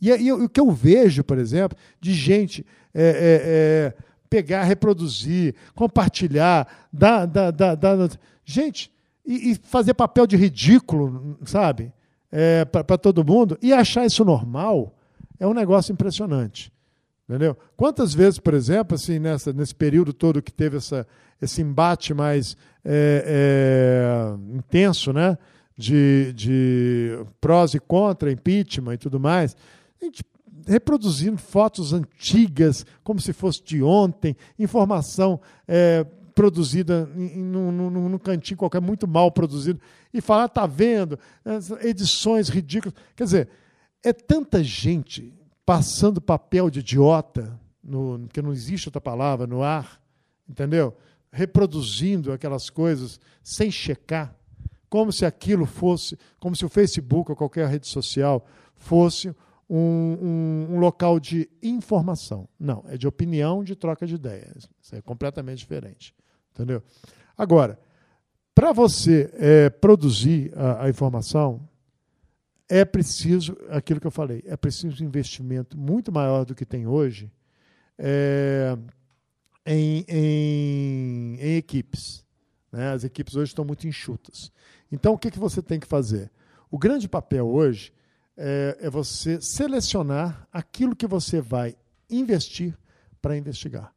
E, 0.01 0.11
e, 0.11 0.33
o 0.33 0.49
que 0.49 0.61
eu 0.61 0.71
vejo, 0.71 1.25
por 1.25 1.39
exemplo, 1.39 1.77
de 2.01 2.15
gente 2.15 2.65
é, 2.95 3.03
é, 3.03 3.13
é, 3.13 3.95
pegar, 4.31 4.63
reproduzir, 4.63 5.57
compartilhar, 5.75 6.87
dar, 6.93 7.27
dar, 7.27 7.51
dar, 7.51 7.75
dar 7.75 8.11
gente, 8.45 8.93
e, 9.25 9.51
e, 9.51 9.55
fazer 9.57 9.95
papel 9.95 10.25
de 10.25 10.37
ridículo, 10.37 11.37
sabe, 11.45 11.93
é, 12.31 12.65
para 12.65 12.97
todo 12.97 13.25
mundo, 13.25 13.59
e 13.61 13.73
achar 13.73 14.07
isso 14.07 14.25
normal, 14.25 14.97
é 15.39 15.47
um 15.47 15.55
negócio 15.55 15.93
impressionante. 15.93 16.73
Entendeu? 17.29 17.57
Quantas 17.77 18.15
vezes, 18.15 18.39
por 18.39 18.55
exemplo, 18.55 18.95
assim, 18.95 19.19
nessa, 19.19 19.53
nesse 19.53 19.75
período 19.75 20.13
todo 20.13 20.41
que 20.41 20.53
teve 20.53 20.77
essa, 20.77 21.07
esse 21.43 21.61
embate 21.61 22.15
mais 22.15 22.57
é, 22.85 23.25
é, 23.27 24.57
intenso, 24.57 25.13
né? 25.13 25.37
De, 25.79 26.33
de 26.33 27.19
prós 27.39 27.75
e 27.75 27.81
contra, 27.81 28.33
impeachment 28.33 28.95
e 28.95 28.99
tudo 28.99 29.21
mais, 29.21 29.55
a 30.01 30.05
gente 30.07 30.25
reproduzindo 30.67 31.37
fotos 31.37 31.93
antigas, 31.93 32.85
como 33.05 33.21
se 33.21 33.33
fosse 33.33 33.63
de 33.63 33.83
ontem, 33.83 34.37
informação 34.59 35.41
é, 35.69 36.05
produzida 36.35 37.07
num, 37.15 38.19
cantinho 38.19 38.59
qualquer, 38.59 38.81
muito 38.81 39.07
mal 39.07 39.31
produzido, 39.31 39.81
e 40.13 40.21
falar, 40.21 40.49
tá 40.49 40.67
vendo, 40.67 41.19
edições 41.83 42.49
ridículas. 42.49 42.95
Quer 43.15 43.25
dizer, 43.25 43.49
é 44.09 44.13
tanta 44.13 44.63
gente 44.63 45.35
passando 45.65 46.21
papel 46.21 46.71
de 46.71 46.79
idiota, 46.79 47.59
no, 47.83 48.21
porque 48.21 48.41
não 48.41 48.53
existe 48.53 48.87
outra 48.87 49.01
palavra, 49.01 49.49
no 49.49 49.65
ar, 49.65 50.01
entendeu? 50.49 50.97
Reproduzindo 51.33 52.33
aquelas 52.33 52.71
coisas 52.71 53.19
sem 53.43 53.69
checar, 53.69 54.33
como 54.89 55.13
se 55.13 55.27
aquilo 55.27 55.67
fosse, 55.67 56.17
como 56.39 56.55
se 56.55 56.65
o 56.65 56.69
Facebook 56.69 57.33
ou 57.33 57.37
qualquer 57.37 57.69
rede 57.69 57.89
social 57.89 58.47
fosse 58.77 59.35
um, 59.69 59.77
um, 59.77 60.75
um, 60.75 60.79
local 60.79 61.19
de 61.19 61.51
informação. 61.61 62.49
Não, 62.61 62.85
é 62.87 62.97
de 62.97 63.09
opinião, 63.09 63.65
de 63.65 63.75
troca 63.75 64.07
de 64.07 64.15
ideias. 64.15 64.69
Isso 64.81 64.95
é 64.95 65.03
completamente 65.03 65.59
diferente. 65.59 66.15
Entendeu? 66.55 66.81
Agora, 67.37 67.77
para 68.55 68.73
você 68.73 69.29
é, 69.35 69.69
produzir 69.69 70.53
a, 70.57 70.85
a 70.85 70.89
informação, 70.89 71.69
é 72.69 72.85
preciso, 72.85 73.57
aquilo 73.69 74.01
que 74.01 74.07
eu 74.07 74.11
falei, 74.11 74.43
é 74.47 74.57
preciso 74.57 75.03
um 75.03 75.07
investimento 75.07 75.77
muito 75.77 76.11
maior 76.11 76.45
do 76.45 76.55
que 76.55 76.65
tem 76.65 76.87
hoje 76.87 77.31
é, 77.99 78.77
em, 79.65 80.05
em, 80.09 81.39
em, 81.41 81.57
equipes. 81.57 82.25
Né? 82.73 82.93
As 82.93 83.05
equipes 83.05 83.37
hoje 83.37 83.51
estão 83.51 83.65
muito 83.65 83.87
enxutas. 83.87 84.53
Então, 84.91 85.15
o 85.15 85.19
que, 85.19 85.31
que 85.31 85.39
você 85.39 85.63
tem 85.63 85.79
que 85.79 85.87
fazer? 85.87 86.31
O 86.71 86.79
grande 86.79 87.09
papel 87.09 87.47
hoje 87.47 87.93
é, 88.37 88.77
é 88.81 88.91
você 88.91 89.41
selecionar 89.41 90.47
aquilo 90.53 90.97
que 90.97 91.07
você 91.07 91.41
vai 91.41 91.77
investir 92.11 92.77
para 93.23 93.37
investigar. 93.37 93.96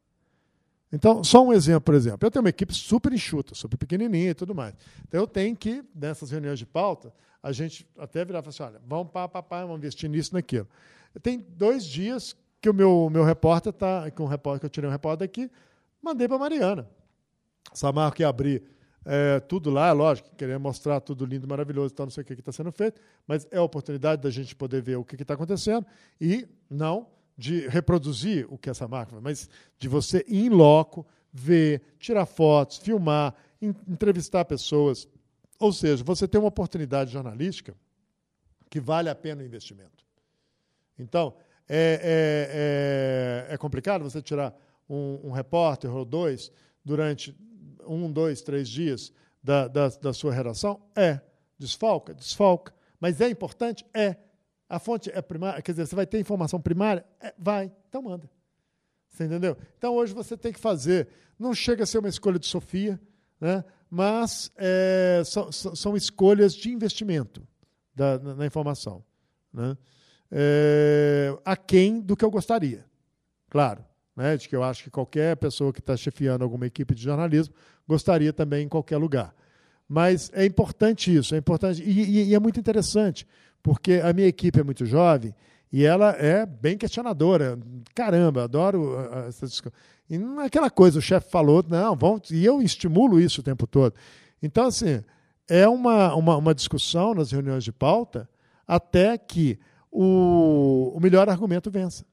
Então, 0.92 1.22
só 1.22 1.44
um 1.44 1.52
exemplo, 1.52 1.82
por 1.82 1.94
exemplo. 1.94 2.26
Eu 2.26 2.30
tenho 2.30 2.42
uma 2.42 2.48
equipe 2.48 2.74
super 2.74 3.12
enxuta, 3.12 3.54
super 3.54 3.76
pequenininha 3.76 4.30
e 4.30 4.34
tudo 4.34 4.54
mais. 4.54 4.74
Então, 5.06 5.20
eu 5.20 5.26
tenho 5.26 5.54
que, 5.54 5.84
nessas 5.94 6.30
reuniões 6.30 6.58
de 6.58 6.66
pauta, 6.66 7.12
a 7.42 7.52
gente 7.52 7.88
até 7.96 8.24
virar 8.24 8.40
e 8.40 8.42
falar 8.42 8.50
assim, 8.50 8.62
olha, 8.62 8.82
vamos 8.86 9.12
para 9.12 9.28
papai, 9.28 9.62
vamos 9.62 9.78
investir 9.78 10.10
nisso, 10.10 10.34
naquilo. 10.34 10.68
Tem 11.22 11.38
dois 11.38 11.84
dias 11.84 12.36
que 12.60 12.68
o 12.68 12.74
meu, 12.74 13.08
meu 13.10 13.24
repórter 13.24 13.72
está, 13.72 14.10
com 14.10 14.24
um 14.24 14.26
repórter, 14.26 14.60
que 14.60 14.66
eu 14.66 14.70
tirei 14.70 14.88
um 14.88 14.92
repórter 14.92 15.24
aqui, 15.24 15.50
mandei 16.02 16.28
para 16.28 16.36
a 16.36 16.40
Mariana. 16.40 16.88
Samarco 17.72 18.16
que 18.16 18.24
abrir 18.24 18.62
é, 19.04 19.40
tudo 19.40 19.70
lá, 19.70 19.88
é 19.88 19.92
lógico, 19.92 20.28
querer 20.36 20.58
mostrar 20.58 21.00
tudo 21.00 21.24
lindo, 21.24 21.48
maravilhoso, 21.48 21.94
tal, 21.94 22.06
não 22.06 22.10
sei 22.10 22.22
o 22.22 22.26
que 22.26 22.34
está 22.34 22.52
sendo 22.52 22.70
feito, 22.70 23.00
mas 23.26 23.46
é 23.50 23.56
a 23.56 23.62
oportunidade 23.62 24.20
da 24.20 24.30
gente 24.30 24.54
poder 24.54 24.82
ver 24.82 24.96
o 24.96 25.04
que 25.04 25.20
está 25.20 25.34
acontecendo 25.34 25.86
e 26.20 26.46
não 26.68 27.06
de 27.40 27.66
reproduzir 27.68 28.46
o 28.52 28.58
que 28.58 28.68
essa 28.68 28.86
marca, 28.86 29.18
mas 29.18 29.48
de 29.78 29.88
você 29.88 30.22
ir 30.28 30.44
em 30.44 30.48
loco, 30.50 31.06
ver, 31.32 31.80
tirar 31.98 32.26
fotos, 32.26 32.76
filmar, 32.76 33.34
entrevistar 33.88 34.44
pessoas, 34.44 35.08
ou 35.58 35.72
seja, 35.72 36.04
você 36.04 36.28
tem 36.28 36.38
uma 36.38 36.48
oportunidade 36.48 37.10
jornalística 37.10 37.74
que 38.68 38.78
vale 38.78 39.08
a 39.08 39.14
pena 39.14 39.42
o 39.42 39.46
investimento. 39.46 40.04
Então, 40.98 41.34
é, 41.66 43.46
é, 43.48 43.48
é, 43.50 43.54
é 43.54 43.56
complicado 43.56 44.02
você 44.02 44.20
tirar 44.20 44.54
um, 44.86 45.20
um, 45.24 45.30
repórter 45.30 45.90
ou 45.90 46.04
dois 46.04 46.52
durante 46.84 47.34
um, 47.86 48.12
dois, 48.12 48.42
três 48.42 48.68
dias 48.68 49.14
da, 49.42 49.66
da, 49.66 49.88
da 49.88 50.12
sua 50.12 50.34
redação? 50.34 50.78
É. 50.94 51.22
Desfalca? 51.58 52.12
Desfalca. 52.12 52.74
Mas 53.00 53.18
é 53.22 53.30
importante? 53.30 53.86
É. 53.94 54.16
A 54.70 54.78
fonte 54.78 55.10
é 55.12 55.20
primária, 55.20 55.60
quer 55.60 55.72
dizer, 55.72 55.84
você 55.84 55.96
vai 55.96 56.06
ter 56.06 56.20
informação 56.20 56.60
primária? 56.60 57.04
É, 57.20 57.34
vai. 57.36 57.72
Então 57.88 58.00
manda. 58.00 58.30
Você 59.08 59.24
entendeu? 59.24 59.56
Então 59.76 59.96
hoje 59.96 60.14
você 60.14 60.36
tem 60.36 60.52
que 60.52 60.60
fazer. 60.60 61.08
Não 61.36 61.52
chega 61.52 61.82
a 61.82 61.86
ser 61.86 61.98
uma 61.98 62.08
escolha 62.08 62.38
de 62.38 62.46
Sofia, 62.46 63.00
né? 63.40 63.64
mas 63.90 64.52
é, 64.56 65.22
são, 65.24 65.50
são, 65.50 65.96
escolhas 65.96 66.54
de 66.54 66.70
investimento 66.70 67.42
da, 67.92 68.16
na, 68.20 68.34
na 68.36 68.46
informação. 68.46 69.04
Né? 69.52 69.76
É, 70.30 71.36
aquém 71.44 72.00
do 72.00 72.16
que 72.16 72.24
eu 72.24 72.30
gostaria. 72.30 72.86
Claro, 73.48 73.84
né? 74.14 74.36
de 74.36 74.48
que 74.48 74.54
eu 74.54 74.62
acho 74.62 74.84
que 74.84 74.90
qualquer 74.90 75.36
pessoa 75.36 75.72
que 75.72 75.80
está 75.80 75.96
chefiando 75.96 76.44
alguma 76.44 76.66
equipe 76.66 76.94
de 76.94 77.02
jornalismo 77.02 77.52
gostaria 77.88 78.32
também 78.32 78.66
em 78.66 78.68
qualquer 78.68 78.98
lugar. 78.98 79.34
Mas 79.88 80.30
é 80.32 80.44
importante 80.44 81.12
isso, 81.12 81.34
é 81.34 81.38
importante 81.38 81.82
e, 81.82 81.90
e, 81.90 82.28
e 82.28 82.34
é 82.36 82.38
muito 82.38 82.60
interessante, 82.60 83.26
porque 83.62 84.00
a 84.02 84.12
minha 84.12 84.26
equipe 84.28 84.58
é 84.58 84.62
muito 84.62 84.84
jovem 84.84 85.34
e 85.72 85.84
ela 85.84 86.10
é 86.12 86.44
bem 86.44 86.76
questionadora. 86.76 87.58
Caramba, 87.94 88.44
adoro 88.44 88.96
essa 89.28 89.46
discussão. 89.46 89.78
E 90.08 90.18
não 90.18 90.40
é 90.40 90.46
aquela 90.46 90.70
coisa, 90.70 90.98
o 90.98 91.02
chefe 91.02 91.30
falou, 91.30 91.64
não, 91.68 91.94
vamos, 91.94 92.30
e 92.30 92.44
eu 92.44 92.60
estimulo 92.60 93.20
isso 93.20 93.40
o 93.40 93.44
tempo 93.44 93.66
todo. 93.66 93.94
Então, 94.42 94.66
assim, 94.66 95.04
é 95.48 95.68
uma, 95.68 96.14
uma, 96.14 96.36
uma 96.36 96.54
discussão 96.54 97.14
nas 97.14 97.30
reuniões 97.30 97.62
de 97.62 97.72
pauta 97.72 98.28
até 98.66 99.16
que 99.16 99.58
o, 99.90 100.92
o 100.94 101.00
melhor 101.00 101.28
argumento 101.28 101.70
vença. 101.70 102.04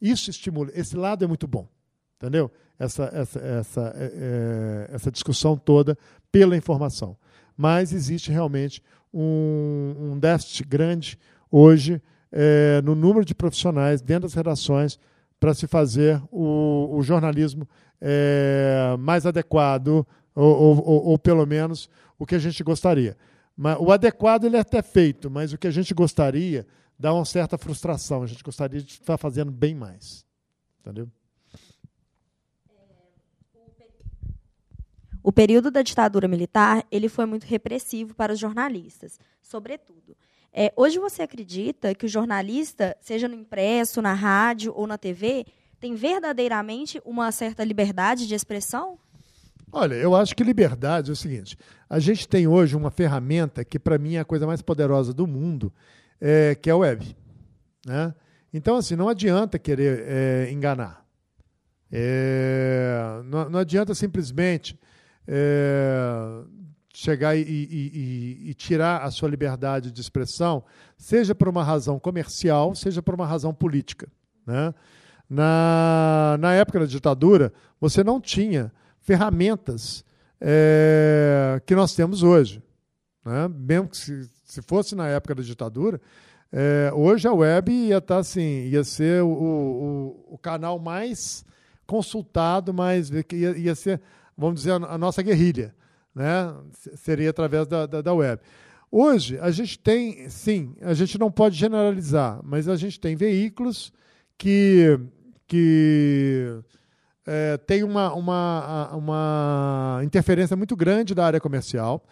Isso 0.00 0.30
estimula. 0.30 0.70
Esse 0.74 0.96
lado 0.96 1.24
é 1.24 1.28
muito 1.28 1.46
bom. 1.46 1.68
Entendeu? 2.16 2.50
Essa, 2.78 3.10
essa, 3.12 3.38
essa, 3.40 3.92
é, 3.96 4.86
é 4.90 4.94
essa 4.94 5.10
discussão 5.10 5.56
toda 5.56 5.96
pela 6.30 6.56
informação. 6.56 7.16
mas 7.56 7.92
existe 7.92 8.30
realmente 8.30 8.82
um, 9.18 10.12
um 10.12 10.18
déficit 10.18 10.64
grande 10.64 11.18
hoje 11.50 12.02
é, 12.30 12.82
no 12.82 12.94
número 12.94 13.24
de 13.24 13.34
profissionais 13.34 14.02
dentro 14.02 14.22
das 14.22 14.34
redações 14.34 14.98
para 15.40 15.54
se 15.54 15.66
fazer 15.66 16.22
o, 16.30 16.90
o 16.92 17.02
jornalismo 17.02 17.66
é, 18.00 18.94
mais 18.98 19.24
adequado, 19.24 20.06
ou, 20.34 20.84
ou, 20.84 21.06
ou, 21.06 21.18
pelo 21.18 21.46
menos 21.46 21.88
o 22.18 22.26
que 22.26 22.34
a 22.34 22.38
gente 22.38 22.62
gostaria. 22.62 23.16
Mas, 23.56 23.78
o 23.80 23.90
adequado 23.90 24.44
ele 24.44 24.56
é 24.56 24.60
até 24.60 24.82
feito, 24.82 25.30
mas 25.30 25.52
o 25.52 25.58
que 25.58 25.66
a 25.66 25.70
gente 25.70 25.94
gostaria 25.94 26.66
dá 26.98 27.12
uma 27.12 27.24
certa 27.24 27.56
frustração. 27.56 28.22
A 28.22 28.26
gente 28.26 28.42
gostaria 28.42 28.82
de 28.82 28.92
estar 28.92 29.16
fazendo 29.16 29.50
bem 29.50 29.74
mais. 29.74 30.26
Entendeu? 30.80 31.08
O 35.26 35.32
período 35.32 35.72
da 35.72 35.82
ditadura 35.82 36.28
militar 36.28 36.86
ele 36.88 37.08
foi 37.08 37.26
muito 37.26 37.42
repressivo 37.46 38.14
para 38.14 38.32
os 38.32 38.38
jornalistas, 38.38 39.18
sobretudo. 39.42 40.16
É, 40.52 40.72
hoje 40.76 41.00
você 41.00 41.22
acredita 41.22 41.92
que 41.96 42.06
o 42.06 42.08
jornalista, 42.08 42.96
seja 43.00 43.26
no 43.26 43.34
impresso, 43.34 44.00
na 44.00 44.14
rádio 44.14 44.72
ou 44.76 44.86
na 44.86 44.96
TV, 44.96 45.44
tem 45.80 45.96
verdadeiramente 45.96 47.02
uma 47.04 47.32
certa 47.32 47.64
liberdade 47.64 48.28
de 48.28 48.36
expressão? 48.36 49.00
Olha, 49.72 49.96
eu 49.96 50.14
acho 50.14 50.32
que 50.36 50.44
liberdade 50.44 51.10
é 51.10 51.12
o 51.12 51.16
seguinte: 51.16 51.58
a 51.90 51.98
gente 51.98 52.28
tem 52.28 52.46
hoje 52.46 52.76
uma 52.76 52.92
ferramenta 52.92 53.64
que, 53.64 53.80
para 53.80 53.98
mim, 53.98 54.14
é 54.14 54.20
a 54.20 54.24
coisa 54.24 54.46
mais 54.46 54.62
poderosa 54.62 55.12
do 55.12 55.26
mundo, 55.26 55.72
é, 56.20 56.54
que 56.54 56.70
é 56.70 56.72
a 56.72 56.76
web. 56.76 57.16
Né? 57.84 58.14
Então, 58.54 58.76
assim, 58.76 58.94
não 58.94 59.08
adianta 59.08 59.58
querer 59.58 60.04
é, 60.06 60.52
enganar. 60.52 61.04
É, 61.90 63.22
não, 63.24 63.50
não, 63.50 63.58
adianta 63.58 63.92
simplesmente 63.92 64.78
é, 65.26 66.42
chegar 66.94 67.36
e, 67.36 67.42
e, 67.42 67.44
e, 67.44 68.50
e, 68.50 68.54
tirar 68.54 69.02
a 69.02 69.10
sua 69.10 69.28
liberdade 69.28 69.90
de 69.92 70.00
expressão, 70.00 70.64
seja 70.96 71.34
por 71.34 71.48
uma 71.48 71.62
razão 71.62 71.98
comercial, 71.98 72.74
seja 72.74 73.02
por 73.02 73.14
uma 73.14 73.26
razão 73.26 73.52
política. 73.52 74.08
Né? 74.46 74.72
Na, 75.28 76.36
na 76.40 76.54
época 76.54 76.80
da 76.80 76.86
ditadura, 76.86 77.52
você 77.80 78.02
não 78.02 78.20
tinha 78.20 78.72
ferramentas 79.00 80.04
é, 80.40 81.60
que 81.66 81.74
nós 81.74 81.94
temos 81.94 82.22
hoje. 82.22 82.62
Né? 83.24 83.48
Mesmo 83.48 83.88
que 83.88 83.96
se, 83.96 84.30
se 84.44 84.62
fosse 84.62 84.94
na 84.94 85.08
época 85.08 85.34
da 85.34 85.42
ditadura, 85.42 86.00
é, 86.52 86.90
hoje 86.94 87.26
a 87.28 87.32
web 87.32 87.70
ia 87.70 87.98
estar 87.98 88.14
tá, 88.14 88.20
assim, 88.20 88.68
ia 88.68 88.84
ser 88.84 89.22
o, 89.22 89.28
o, 89.28 90.34
o 90.34 90.38
canal 90.38 90.78
mais 90.78 91.44
consultado, 91.86 92.72
mais 92.72 93.10
ia, 93.10 93.24
ia 93.58 93.74
ser 93.74 94.00
vamos 94.36 94.60
dizer, 94.60 94.72
a 94.72 94.98
nossa 94.98 95.22
guerrilha. 95.22 95.74
Né? 96.14 96.54
Seria 96.96 97.30
através 97.30 97.66
da, 97.66 97.86
da, 97.86 98.02
da 98.02 98.14
web. 98.14 98.40
Hoje, 98.90 99.38
a 99.40 99.50
gente 99.50 99.78
tem, 99.78 100.28
sim, 100.28 100.74
a 100.80 100.94
gente 100.94 101.18
não 101.18 101.30
pode 101.30 101.56
generalizar, 101.56 102.40
mas 102.44 102.68
a 102.68 102.76
gente 102.76 103.00
tem 103.00 103.16
veículos 103.16 103.92
que, 104.38 104.98
que 105.46 106.58
é, 107.26 107.56
têm 107.56 107.82
uma, 107.82 108.14
uma, 108.14 108.94
uma 108.94 110.00
interferência 110.04 110.56
muito 110.56 110.76
grande 110.76 111.14
da 111.14 111.26
área 111.26 111.40
comercial. 111.40 112.04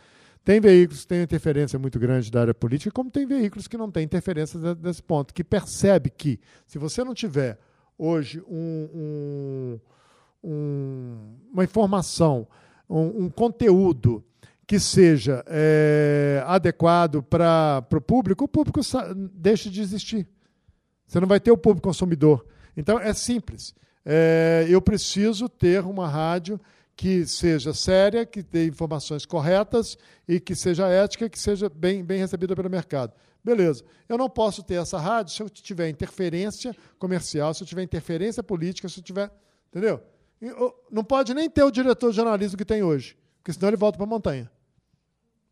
Tem 0.45 0.61
veículos 0.61 1.03
que 1.03 1.07
têm 1.07 1.23
interferência 1.23 1.79
muito 1.79 1.99
grande 1.99 2.31
da 2.31 2.43
área 2.43 2.55
política, 2.55 2.91
como 2.91 3.11
tem 3.11 3.25
veículos 3.25 3.67
que 3.67 3.79
não 3.79 3.91
têm 3.91 4.05
interferência 4.05 4.75
desse 4.75 5.03
ponto, 5.03 5.33
que 5.33 5.43
percebe 5.43 6.11
que, 6.11 6.39
se 6.67 6.79
você 6.79 7.03
não 7.03 7.15
tiver 7.15 7.59
hoje 7.97 8.43
um, 8.47 8.91
um 8.95 9.81
um, 10.45 11.37
uma 11.53 11.65
informação, 11.65 12.47
um, 12.89 13.25
um, 13.25 13.31
conteúdo 13.31 14.23
que 14.67 14.79
seja 14.79 15.43
é, 15.47 16.43
adequado 16.47 17.23
para 17.23 17.85
o 17.93 18.01
público, 18.01 18.45
o 18.45 18.49
público 18.49 18.81
deixa 19.33 19.71
de 19.71 19.81
existir. 19.81 20.29
Você 21.07 21.19
não 21.19 21.29
vai 21.29 21.41
ter 21.41 21.51
o 21.51 21.57
público 21.57 21.89
consumidor. 21.89 22.47
Então, 22.77 22.99
é 22.99 23.13
simples. 23.13 23.75
É, 24.05 24.67
eu 24.69 24.81
preciso 24.83 25.49
ter 25.49 25.83
uma 25.85 26.09
rádio 26.09 26.61
que 26.97 27.27
seja 27.27 27.75
séria, 27.75 28.25
que 28.25 28.43
dê 28.43 28.67
informações 28.67 29.27
corretas 29.27 29.99
e 30.29 30.39
que 30.39 30.55
seja 30.55 30.87
ética, 30.89 31.29
que 31.29 31.39
seja 31.39 31.69
bem, 31.69 32.05
bem 32.05 32.19
recebida 32.19 32.55
pelo 32.55 32.71
mercado. 32.71 33.13
Beleza. 33.43 33.85
Eu 34.09 34.17
não 34.17 34.31
posso 34.31 34.63
ter 34.63 34.75
essa 34.75 34.99
rádio 34.99 35.35
se 35.35 35.43
eu 35.43 35.51
tiver 35.51 35.89
interferência 35.89 36.75
comercial, 36.99 37.53
se 37.53 37.63
eu 37.63 37.67
tiver 37.67 37.83
interferência 37.83 38.43
política, 38.43 38.89
se 38.89 39.01
eu 39.01 39.05
tiver. 39.05 39.31
Entendeu? 39.71 40.01
Não 40.91 41.05
pode 41.05 41.33
nem 41.35 41.49
ter 41.49 41.63
o 41.63 41.71
diretor 41.71 42.11
de 42.11 42.17
jornalismo 42.17 42.59
que 42.59 42.65
tem 42.65 42.83
hoje, 42.83 43.17
porque 43.39 43.53
senão 43.53 43.69
ele 43.69 43.77
volta 43.77 43.97
para 43.97 44.07
a 44.07 44.09
montanha. 44.09 44.51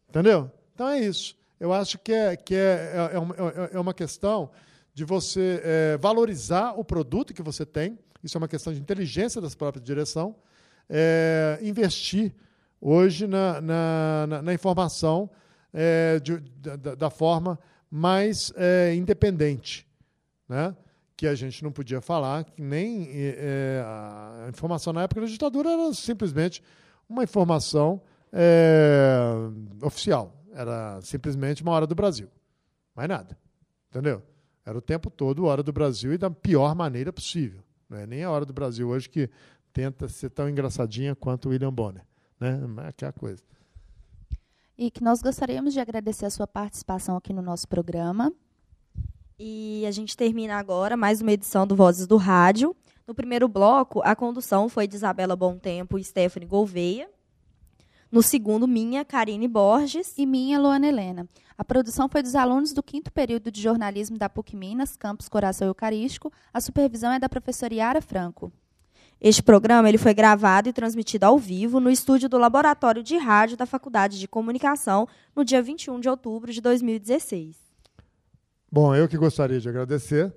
Entendeu? 0.09 0.50
Então 0.74 0.88
é 0.88 1.00
isso. 1.00 1.37
Eu 1.59 1.72
acho 1.72 1.98
que 1.98 2.12
é, 2.12 2.37
que 2.37 2.55
é, 2.55 2.59
é, 3.12 3.14
é, 3.14 3.18
uma, 3.18 3.35
é 3.72 3.78
uma 3.78 3.94
questão 3.94 4.50
de 4.92 5.05
você 5.05 5.62
é, 5.64 5.96
valorizar 5.96 6.72
o 6.78 6.85
produto 6.85 7.33
que 7.33 7.42
você 7.42 7.64
tem, 7.64 7.98
isso 8.22 8.37
é 8.37 8.38
uma 8.38 8.48
questão 8.48 8.72
de 8.72 8.81
inteligência 8.81 9.40
das 9.40 9.55
próprias 9.55 9.85
direção, 9.85 10.37
é, 10.88 11.59
investir 11.62 12.35
hoje 12.81 13.26
na, 13.26 13.61
na, 13.61 14.26
na, 14.28 14.42
na 14.42 14.55
informação 14.55 15.31
é, 15.72 16.18
de, 16.20 16.38
da, 16.38 16.94
da, 16.94 17.11
forma 17.11 17.59
mais 17.90 18.52
é, 18.57 18.94
independente. 18.94 19.87
Né? 20.48 20.76
Que 21.16 21.27
a 21.27 21.35
gente 21.35 21.62
não 21.62 21.70
podia 21.70 22.01
falar, 22.01 22.46
nem 22.59 23.09
é, 23.12 23.83
a 23.85 24.46
informação 24.48 24.92
na 24.92 25.03
época 25.03 25.20
da 25.20 25.27
ditadura 25.27 25.70
era 25.70 25.94
simplesmente 25.94 26.62
uma 27.09 27.22
informação 27.22 28.01
é, 28.33 29.33
oficial. 29.83 30.35
Era 30.55 31.01
simplesmente 31.03 31.62
uma 31.62 31.72
hora 31.72 31.87
do 31.87 31.94
Brasil. 31.94 32.29
Mais 32.94 33.09
nada. 33.09 33.38
Entendeu? 33.90 34.22
Era 34.64 34.79
o 34.79 34.81
tempo 34.81 35.11
todo 35.11 35.46
hora 35.46 35.62
do 35.62 35.72
Brasil 35.72 36.12
e 36.12 36.18
da 36.18 36.31
pior 36.31 36.75
maneira 36.75 37.12
possível. 37.12 37.62
Não 37.88 37.98
é 37.98 38.07
nem 38.07 38.22
a 38.22 38.31
hora 38.31 38.46
do 38.46 38.53
Brasil 38.53 38.88
hoje 38.88 39.09
que 39.09 39.29
tenta 39.72 40.09
ser 40.09 40.31
tão 40.31 40.48
engraçadinha 40.48 41.14
quanto 41.14 41.48
William 41.48 41.72
Bonner. 41.72 42.05
Né? 42.38 42.59
É 42.85 42.88
aquela 42.88 43.12
coisa. 43.12 43.42
E 44.77 44.90
que 44.90 45.03
nós 45.03 45.20
gostaríamos 45.22 45.75
de 45.75 45.81
agradecer 45.81 46.27
a 46.27 46.31
sua 46.31 46.46
participação 46.46 47.16
aqui 47.16 47.33
no 47.33 47.42
nosso 47.42 47.68
programa. 47.68 48.33
E 49.44 49.85
a 49.88 49.90
gente 49.90 50.16
termina 50.16 50.55
agora 50.55 50.96
mais 50.96 51.20
uma 51.20 51.33
edição 51.33 51.66
do 51.66 51.74
Vozes 51.74 52.07
do 52.07 52.16
Rádio. 52.16 52.76
No 53.05 53.12
primeiro 53.12 53.48
bloco, 53.48 54.00
a 54.05 54.14
condução 54.14 54.68
foi 54.68 54.87
de 54.87 54.94
Isabela 54.94 55.35
Bom 55.35 55.59
Tempo 55.59 55.98
e 55.98 56.05
Stephanie 56.05 56.48
Gouveia. 56.48 57.11
No 58.09 58.22
segundo, 58.22 58.68
minha, 58.68 59.05
Karine 59.05 59.48
Borges. 59.48 60.14
E 60.16 60.26
minha, 60.26 60.61
Luana 60.61 60.87
Helena. 60.87 61.28
A 61.59 61.64
produção 61.64 62.09
foi 62.09 62.22
dos 62.22 62.37
alunos 62.37 62.72
do 62.72 62.85
quinto 62.85 63.11
período 63.11 63.50
de 63.50 63.61
jornalismo 63.61 64.16
da 64.16 64.28
PUC 64.28 64.55
Minas, 64.55 64.96
campus 64.96 65.28
Coração 65.28 65.66
Eucarístico. 65.66 66.33
A 66.55 66.61
supervisão 66.61 67.11
é 67.11 67.18
da 67.18 67.28
professora 67.28 67.74
Yara 67.74 68.00
Franco. 68.00 68.52
Este 69.20 69.42
programa 69.42 69.88
ele 69.88 69.98
foi 69.98 70.14
gravado 70.14 70.68
e 70.68 70.72
transmitido 70.72 71.26
ao 71.26 71.37
vivo 71.37 71.81
no 71.81 71.90
estúdio 71.90 72.28
do 72.28 72.38
Laboratório 72.38 73.02
de 73.02 73.16
Rádio 73.16 73.57
da 73.57 73.66
Faculdade 73.66 74.20
de 74.20 74.28
Comunicação 74.28 75.09
no 75.35 75.44
dia 75.44 75.61
21 75.61 75.98
de 75.98 76.09
outubro 76.09 76.52
de 76.52 76.61
2016. 76.61 77.62
Bom, 78.74 78.94
eu 78.94 79.06
que 79.06 79.18
gostaria 79.18 79.61
de 79.61 79.68
agradecer 79.68 80.32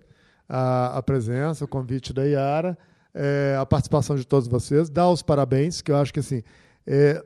a, 0.50 0.98
a 0.98 1.02
presença, 1.02 1.64
o 1.64 1.68
convite 1.70 2.12
da 2.12 2.26
Iara, 2.26 2.78
é, 3.14 3.56
a 3.58 3.66
participação 3.66 4.18
de 4.18 4.28
todos 4.28 4.46
vocês, 4.50 4.90
dar 4.90 5.10
os 5.10 5.22
parabéns, 5.22 5.82
que 5.82 5.90
eu 5.90 5.96
acho 5.96 6.14
que 6.14 6.20
assim, 6.20 6.44
é, 6.86 7.24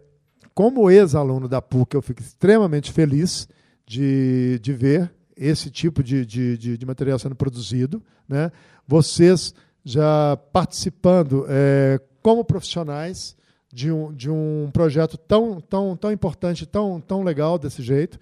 como 0.54 0.92
ex-aluno 0.92 1.48
da 1.48 1.64
PUC, 1.64 1.96
eu 1.96 2.04
fico 2.04 2.22
extremamente 2.22 2.92
feliz 2.92 3.50
de, 3.88 4.60
de 4.62 4.72
ver 4.72 5.12
esse 5.36 5.72
tipo 5.72 6.04
de, 6.04 6.24
de, 6.24 6.56
de, 6.60 6.78
de 6.78 6.86
material 6.86 7.18
sendo 7.18 7.36
produzido. 7.36 8.04
Né? 8.28 8.52
Vocês 8.88 9.56
já 9.84 10.38
participando 10.54 11.44
é, 11.50 12.00
como 12.22 12.46
profissionais 12.46 13.36
de 13.74 13.92
um, 13.92 14.14
de 14.14 14.30
um 14.30 14.70
projeto 14.72 15.18
tão, 15.18 15.60
tão, 15.60 15.98
tão 15.98 16.12
importante, 16.12 16.68
tão, 16.68 17.02
tão 17.02 17.24
legal 17.24 17.58
desse 17.58 17.82
jeito, 17.82 18.20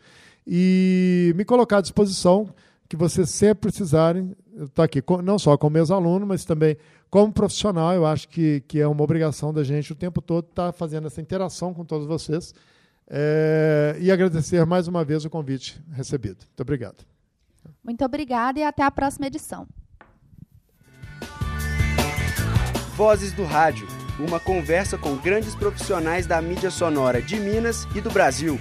e 0.47 1.34
me 1.36 1.43
colocar 1.43 1.80
à 1.80 1.82
disposição 1.82 2.50
que 2.88 2.95
vocês 2.95 3.30
sempre 3.30 3.69
precisarem, 3.69 4.36
estou 4.56 4.84
aqui 4.84 5.04
não 5.23 5.38
só 5.38 5.58
como 5.58 5.73
meus 5.73 5.91
alunos, 5.91 6.28
mas 6.28 6.45
também 6.45 6.78
como 7.10 7.32
profissional, 7.32 7.93
eu 7.93 8.06
acho 8.06 8.28
que, 8.28 8.62
que 8.67 8.80
é 8.80 8.88
uma 8.88 9.04
obrigação 9.04 9.54
da 9.54 9.63
gente 9.63 9.92
o 9.92 9.96
tempo 9.96 10.21
todo 10.21 10.46
estar 10.46 10.67
tá 10.67 10.71
fazendo 10.71 11.08
essa 11.08 11.21
interação 11.21 11.73
com 11.73 11.85
todos 11.85 12.08
vocês. 12.08 12.54
É, 13.10 13.96
e 14.00 14.12
agradecer 14.12 14.65
mais 14.65 14.88
uma 14.88 15.04
vez 15.04 15.23
o 15.23 15.29
convite 15.29 15.81
recebido. 15.92 16.40
Muito 16.40 16.62
obrigado. 16.62 17.06
Muito 17.83 18.04
obrigada 18.04 18.60
e 18.60 18.63
até 18.63 18.83
a 18.83 18.92
próxima 18.92 19.27
edição. 19.27 19.67
Vozes 22.96 23.31
do 23.33 23.44
Rádio 23.44 23.88
uma 24.19 24.40
conversa 24.40 24.98
com 24.98 25.15
grandes 25.15 25.56
profissionais 25.56 26.25
da 26.25 26.42
mídia 26.42 26.71
sonora 26.71 27.21
de 27.21 27.40
Minas 27.40 27.88
e 27.96 28.02
do 28.02 28.10
Brasil. 28.10 28.60